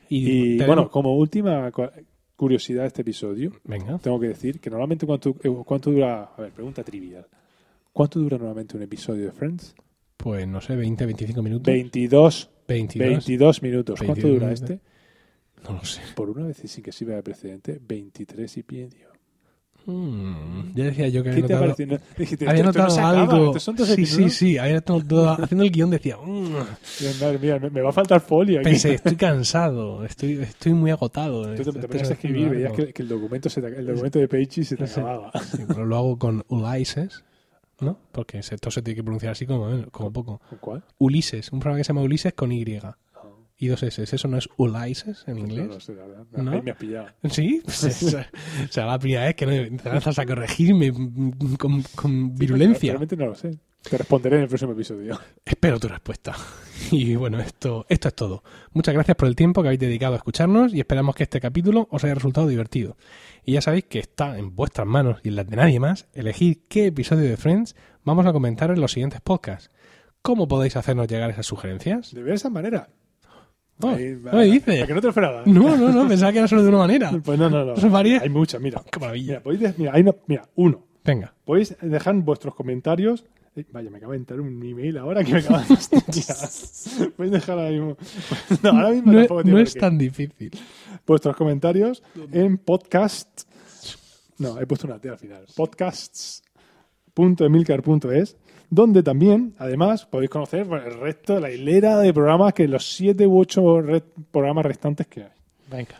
Y, 0.08 0.58
tenemos- 0.58 0.66
bueno, 0.66 0.90
como 0.90 1.16
última 1.16 1.70
cu- 1.72 1.90
curiosidad 2.36 2.82
de 2.82 2.86
este 2.88 3.02
episodio, 3.02 3.50
venga, 3.64 3.98
tengo 3.98 4.20
que 4.20 4.28
decir 4.28 4.60
que 4.60 4.70
normalmente 4.70 5.06
cuánto, 5.06 5.30
eh, 5.42 5.50
cuánto 5.64 5.90
dura... 5.90 6.30
A 6.36 6.40
ver, 6.40 6.52
pregunta 6.52 6.84
trivial. 6.84 7.26
¿Cuánto 7.92 8.20
dura 8.20 8.38
normalmente 8.38 8.76
un 8.76 8.82
episodio 8.84 9.24
de 9.24 9.32
Friends? 9.32 9.74
Pues 10.18 10.46
no 10.46 10.60
sé, 10.60 10.76
20, 10.76 11.06
25 11.06 11.42
minutos. 11.42 11.72
22, 11.72 12.50
22. 12.68 13.08
22 13.08 13.62
minutos. 13.62 13.98
¿Cuánto 13.98 14.14
22 14.28 14.34
dura 14.34 14.46
minutos. 14.52 14.70
este? 14.70 15.68
No 15.68 15.76
lo 15.78 15.84
sé. 15.84 16.02
Por 16.14 16.28
una 16.30 16.46
vez 16.46 16.62
y 16.64 16.68
sin 16.68 16.84
que 16.84 16.92
sirva 16.92 17.14
de 17.14 17.22
precedente, 17.22 17.80
23 17.80 18.56
y 18.58 18.64
medio. 18.70 19.08
Mm, 19.86 20.74
ya 20.74 20.84
decía 20.84 21.08
yo 21.08 21.22
que 21.22 21.30
¿Qué 21.30 21.36
había 21.44 21.56
notado? 21.56 21.74
No, 21.86 21.98
dijiste, 22.18 22.46
había 22.48 22.62
no 22.62 22.70
acaba, 22.70 23.08
algo. 23.10 23.46
estos 23.46 23.62
son 23.62 23.76
12 23.76 23.94
Sí, 23.96 24.04
sí, 24.06 24.28
sí. 24.30 24.58
Había 24.58 24.74
notado- 24.86 25.30
haciendo 25.42 25.64
el 25.64 25.70
guion 25.70 25.88
decía, 25.88 26.16
mm, 26.18 26.52
Madre 27.22 27.38
mía, 27.38 27.58
me, 27.58 27.70
me 27.70 27.80
va 27.80 27.88
a 27.88 27.92
faltar 27.92 28.20
folio 28.20 28.58
aquí. 28.60 28.64
pensé, 28.68 28.94
estoy 28.94 29.16
cansado, 29.16 30.04
estoy, 30.04 30.32
estoy 30.42 30.74
muy 30.74 30.90
agotado. 30.90 31.54
Tú 31.54 31.72
te, 31.72 31.88
ponías 31.88 32.10
a 32.10 32.12
escribir, 32.12 32.48
haciendo 32.48 32.54
veías 32.54 32.70
algo. 32.72 32.86
que, 32.86 32.92
que 32.92 33.02
el 33.02 33.08
documento 33.08 33.48
se 33.48 33.62
te- 33.62 33.78
el 33.78 33.86
documento 33.86 34.18
de 34.18 34.28
Page 34.28 34.64
se 34.64 34.76
te 34.76 34.86
Sí. 34.86 35.00
acababa. 35.00 35.32
Sí, 35.40 35.62
pero 35.66 35.86
lo 35.86 35.96
hago 35.96 36.18
con 36.18 36.44
Ulises, 36.48 37.24
¿no? 37.80 37.98
Porque 38.12 38.38
esto 38.38 38.70
se 38.70 38.82
tiene 38.82 38.96
que 38.96 39.02
pronunciar 39.04 39.32
así 39.32 39.46
como, 39.46 39.90
como 39.90 40.12
poco. 40.12 40.40
¿Con 40.50 40.58
cuál? 40.58 40.84
Ulises, 40.98 41.52
un 41.52 41.60
programa 41.60 41.78
que 41.78 41.84
se 41.84 41.88
llama 41.88 42.02
Ulises 42.02 42.32
con 42.34 42.52
Y 42.52 42.64
y 43.60 43.66
dos 43.66 43.82
S. 43.82 44.02
¿Eso 44.02 44.28
no 44.28 44.36
es 44.38 44.48
Ulises 44.56 45.24
en 45.26 45.34
No, 45.34 45.40
inglés? 45.40 45.66
no 45.68 45.80
sé, 45.80 45.94
la 45.94 46.06
verdad. 46.06 46.24
¿No? 46.30 46.52
Ahí 46.52 46.62
me 46.62 46.70
has 46.70 46.76
pillado. 46.76 47.08
¿Sí? 47.28 47.60
Pues 47.64 47.82
es- 47.84 48.14
o 48.14 48.68
sea, 48.70 48.86
la 48.86 48.98
primera 48.98 49.24
vez 49.24 49.34
que 49.34 49.46
no 49.46 49.76
te 49.82 49.88
lanzas 49.88 50.18
a 50.18 50.26
corregirme 50.26 50.92
con, 51.58 51.82
con 51.96 52.34
virulencia. 52.36 52.92
Realmente 52.92 53.16
no 53.16 53.26
lo 53.26 53.34
sé. 53.34 53.58
Te 53.90 53.96
responderé 53.96 54.36
en 54.36 54.42
el 54.42 54.48
próximo 54.48 54.72
episodio. 54.72 55.18
Espero 55.44 55.78
tu 55.80 55.88
respuesta. 55.88 56.34
Y 56.92 57.16
bueno, 57.16 57.40
esto, 57.40 57.84
esto 57.88 58.06
es 58.08 58.14
todo. 58.14 58.44
Muchas 58.72 58.94
gracias 58.94 59.16
por 59.16 59.26
el 59.26 59.34
tiempo 59.34 59.60
que 59.62 59.68
habéis 59.68 59.80
dedicado 59.80 60.14
a 60.14 60.16
escucharnos 60.18 60.72
y 60.72 60.78
esperamos 60.78 61.16
que 61.16 61.24
este 61.24 61.40
capítulo 61.40 61.88
os 61.90 62.04
haya 62.04 62.14
resultado 62.14 62.46
divertido. 62.46 62.96
Y 63.44 63.54
ya 63.54 63.60
sabéis 63.60 63.84
que 63.86 63.98
está 63.98 64.38
en 64.38 64.54
vuestras 64.54 64.86
manos 64.86 65.18
y 65.24 65.28
en 65.28 65.36
las 65.36 65.48
de 65.48 65.56
nadie 65.56 65.80
más 65.80 66.06
elegir 66.14 66.62
qué 66.68 66.86
episodio 66.86 67.28
de 67.28 67.36
Friends 67.36 67.74
vamos 68.04 68.24
a 68.26 68.32
comentar 68.32 68.70
en 68.70 68.80
los 68.80 68.92
siguientes 68.92 69.20
podcasts. 69.20 69.70
¿Cómo 70.22 70.46
podéis 70.46 70.76
hacernos 70.76 71.08
llegar 71.08 71.28
esas 71.30 71.46
sugerencias? 71.46 72.14
De 72.14 72.32
esa 72.32 72.48
manera. 72.48 72.88
Oh, 73.82 73.88
Ahí, 73.88 74.16
no 74.22 74.32
me 74.32 74.44
dices. 74.44 74.82
¿A 74.84 74.86
que 74.86 74.94
no 74.94 75.00
te 75.00 75.08
esperaba? 75.08 75.42
No, 75.46 75.76
no, 75.76 75.88
no, 75.90 76.08
pensaba 76.08 76.30
que 76.32 76.38
era 76.38 76.48
solo 76.48 76.62
de 76.62 76.68
una 76.68 76.78
manera. 76.78 77.10
Pues 77.24 77.38
no, 77.38 77.50
no, 77.50 77.64
no. 77.64 77.76
Son 77.76 77.90
varias. 77.90 78.22
Hay 78.22 78.28
muchas, 78.30 78.60
mira. 78.60 78.80
Qué 78.90 79.00
maravilla. 79.00 79.26
Mira, 79.32 79.42
podéis, 79.42 79.78
mira, 79.78 79.92
hay 79.94 80.02
una- 80.02 80.14
mira, 80.28 80.48
uno. 80.54 80.84
Venga. 81.04 81.34
Podéis 81.44 81.76
dejar 81.82 82.14
vuestros 82.16 82.54
comentarios 82.54 83.24
Vaya, 83.72 83.90
me 83.90 83.98
acaba 83.98 84.12
de 84.12 84.18
entrar 84.18 84.40
un 84.40 84.62
email 84.64 84.96
ahora 84.98 85.24
que 85.24 85.32
me 85.32 85.38
acaba 85.40 85.60
de 85.60 85.64
fastidiar. 85.76 87.10
Puedes 87.16 87.32
dejar 87.32 87.58
ahora 87.58 87.70
mismo. 87.70 87.96
No, 88.62 88.70
ahora 88.70 88.90
mismo 88.90 89.12
No, 89.12 89.18
tampoco 89.26 89.58
es- 89.58 89.74
no 89.76 89.80
tan 89.80 89.98
difícil. 89.98 90.50
Vuestros 91.06 91.36
comentarios 91.36 92.02
en 92.32 92.58
podcast. 92.58 93.42
No, 94.38 94.60
he 94.60 94.66
puesto 94.66 94.86
una 94.86 95.00
T 95.00 95.08
al 95.08 95.18
final. 95.18 95.44
Podcasts.emilcar.es, 95.56 98.36
donde 98.70 99.02
también, 99.02 99.54
además, 99.58 100.06
podéis 100.06 100.30
conocer 100.30 100.60
el 100.60 101.00
resto 101.00 101.34
de 101.34 101.40
la 101.40 101.50
hilera 101.50 101.98
de 101.98 102.12
programas 102.12 102.52
que 102.54 102.68
los 102.68 102.94
siete 102.94 103.26
u 103.26 103.36
ocho 103.38 103.80
re- 103.80 104.02
programas 104.30 104.64
restantes 104.66 105.06
que 105.08 105.22
hay. 105.24 105.30
Venga. 105.70 105.96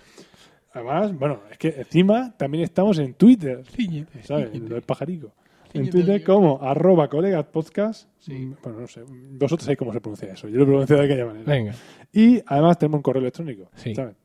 Además, 0.72 1.18
bueno, 1.18 1.40
es 1.50 1.58
que 1.58 1.68
encima 1.68 2.32
también 2.36 2.62
estamos 2.64 2.98
en 2.98 3.14
Twitter, 3.14 3.64
Ciñete, 3.66 4.22
¿sabes? 4.22 4.54
Lo 4.54 4.74
del 4.74 4.82
pajarico. 4.82 5.32
En 5.74 5.90
Twitter 5.90 6.22
como 6.24 6.60
arroba 6.62 7.08
colegas 7.08 7.44
podcast. 7.46 8.08
Sí. 8.18 8.52
Bueno, 8.62 8.80
no 8.80 8.86
sé. 8.86 9.02
Vosotros 9.02 9.64
sabéis 9.64 9.78
cómo 9.78 9.92
se 9.92 10.00
pronuncia 10.00 10.32
eso. 10.32 10.48
Yo 10.48 10.58
lo 10.58 10.66
pronuncio 10.66 10.96
de 10.96 11.04
aquella 11.04 11.26
manera. 11.26 11.44
Venga. 11.52 11.74
Y 12.12 12.40
además 12.46 12.78
tenemos 12.78 12.98
un 12.98 13.02
correo 13.02 13.20
electrónico, 13.20 13.70
Sí. 13.74 13.94
¿sabes? 13.94 14.16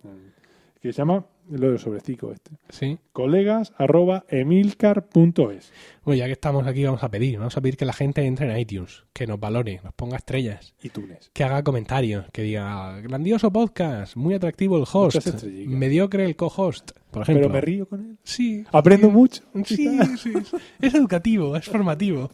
Que 0.84 0.92
se 0.92 0.98
llama 0.98 1.26
lo 1.50 1.70
del 1.70 1.80
sobrecico 1.80 2.34
este. 2.34 2.52
Sí. 2.68 2.98
Colegas 3.14 3.72
arroba 3.78 4.26
emilcar.es. 4.28 5.72
Bueno, 6.04 6.20
ya 6.20 6.26
que 6.26 6.34
estamos 6.34 6.68
aquí, 6.68 6.84
vamos 6.84 7.02
a 7.04 7.10
pedir. 7.10 7.38
Vamos 7.40 7.56
a 7.56 7.62
pedir 7.62 7.78
que 7.78 7.86
la 7.86 7.94
gente 7.94 8.26
entre 8.26 8.52
en 8.52 8.58
iTunes, 8.58 9.06
que 9.14 9.26
nos 9.26 9.40
valore, 9.40 9.80
nos 9.82 9.94
ponga 9.94 10.18
estrellas, 10.18 10.76
Y 10.84 10.90
Tunes. 10.90 11.32
que 11.32 11.46
haga 11.46 11.64
comentarios, 11.64 12.26
que 12.34 12.42
diga 12.42 13.00
grandioso 13.00 13.50
podcast, 13.50 14.18
muy 14.18 14.34
atractivo 14.34 14.78
el 14.78 14.84
host, 14.92 15.26
mediocre 15.68 16.26
el 16.26 16.36
co-host, 16.36 16.92
por 17.12 17.22
ejemplo. 17.22 17.44
Pero 17.44 17.54
me 17.54 17.62
río 17.62 17.88
con 17.88 18.02
él. 18.02 18.18
Sí. 18.24 18.66
Aprendo 18.70 19.08
sí. 19.08 19.14
mucho. 19.14 19.44
Sí, 19.64 19.88
sí. 20.18 20.34
Es 20.82 20.94
educativo, 20.96 21.56
es 21.56 21.64
formativo. 21.64 22.30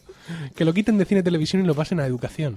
Que 0.56 0.64
lo 0.64 0.74
quiten 0.74 0.98
de 0.98 1.04
cine 1.04 1.20
y 1.20 1.22
televisión 1.22 1.62
y 1.62 1.66
lo 1.66 1.76
pasen 1.76 2.00
a 2.00 2.06
educación. 2.06 2.56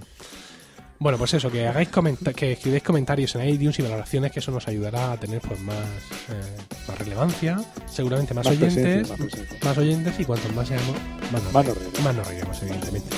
Bueno, 0.99 1.17
pues 1.17 1.33
eso, 1.33 1.51
que 1.51 1.67
hagáis 1.67 1.89
que 2.35 2.53
escribáis 2.53 2.83
comentarios 2.83 3.35
en 3.35 3.49
iTunes 3.49 3.77
y 3.79 3.81
valoraciones, 3.81 4.31
que 4.31 4.39
eso 4.39 4.51
nos 4.51 4.67
ayudará 4.67 5.11
a 5.11 5.17
tener 5.17 5.41
pues 5.41 5.59
más, 5.59 5.75
eh, 5.75 6.57
más 6.87 6.97
relevancia, 6.97 7.59
seguramente 7.91 8.33
más, 8.33 8.45
Más 8.45 8.53
oyentes, 8.53 9.11
más 9.63 9.77
oyentes 9.77 10.19
y 10.19 10.25
cuantos 10.25 10.53
más 10.53 10.67
seamos, 10.67 10.95
más 11.31 11.43
nos, 11.43 11.53
Más 11.53 11.65
nos 11.65 11.77
reiremos. 11.77 12.03
más 12.03 12.15
nos 12.15 12.27
reiremos, 12.27 12.61
evidentemente. 12.61 13.17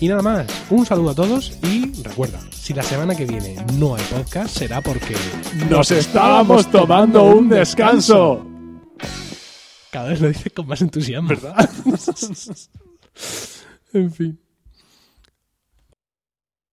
Y 0.00 0.08
nada 0.08 0.22
más, 0.22 0.46
un 0.70 0.84
saludo 0.84 1.10
a 1.10 1.14
todos 1.14 1.56
y 1.62 2.02
recuerda, 2.02 2.40
si 2.50 2.74
la 2.74 2.82
semana 2.82 3.14
que 3.14 3.24
viene 3.24 3.56
no 3.74 3.94
hay 3.94 4.02
podcast 4.04 4.58
será 4.58 4.82
porque 4.82 5.14
¡Nos 5.70 5.90
estábamos 5.92 6.70
tomando 6.70 7.24
un 7.24 7.48
descanso! 7.48 8.50
cada 9.94 10.08
vez 10.08 10.20
lo 10.20 10.28
dice 10.28 10.50
con 10.50 10.66
más 10.66 10.82
entusiasmo. 10.82 11.28
¿Verdad? 11.28 11.70
en 13.92 14.12
fin. 14.12 14.40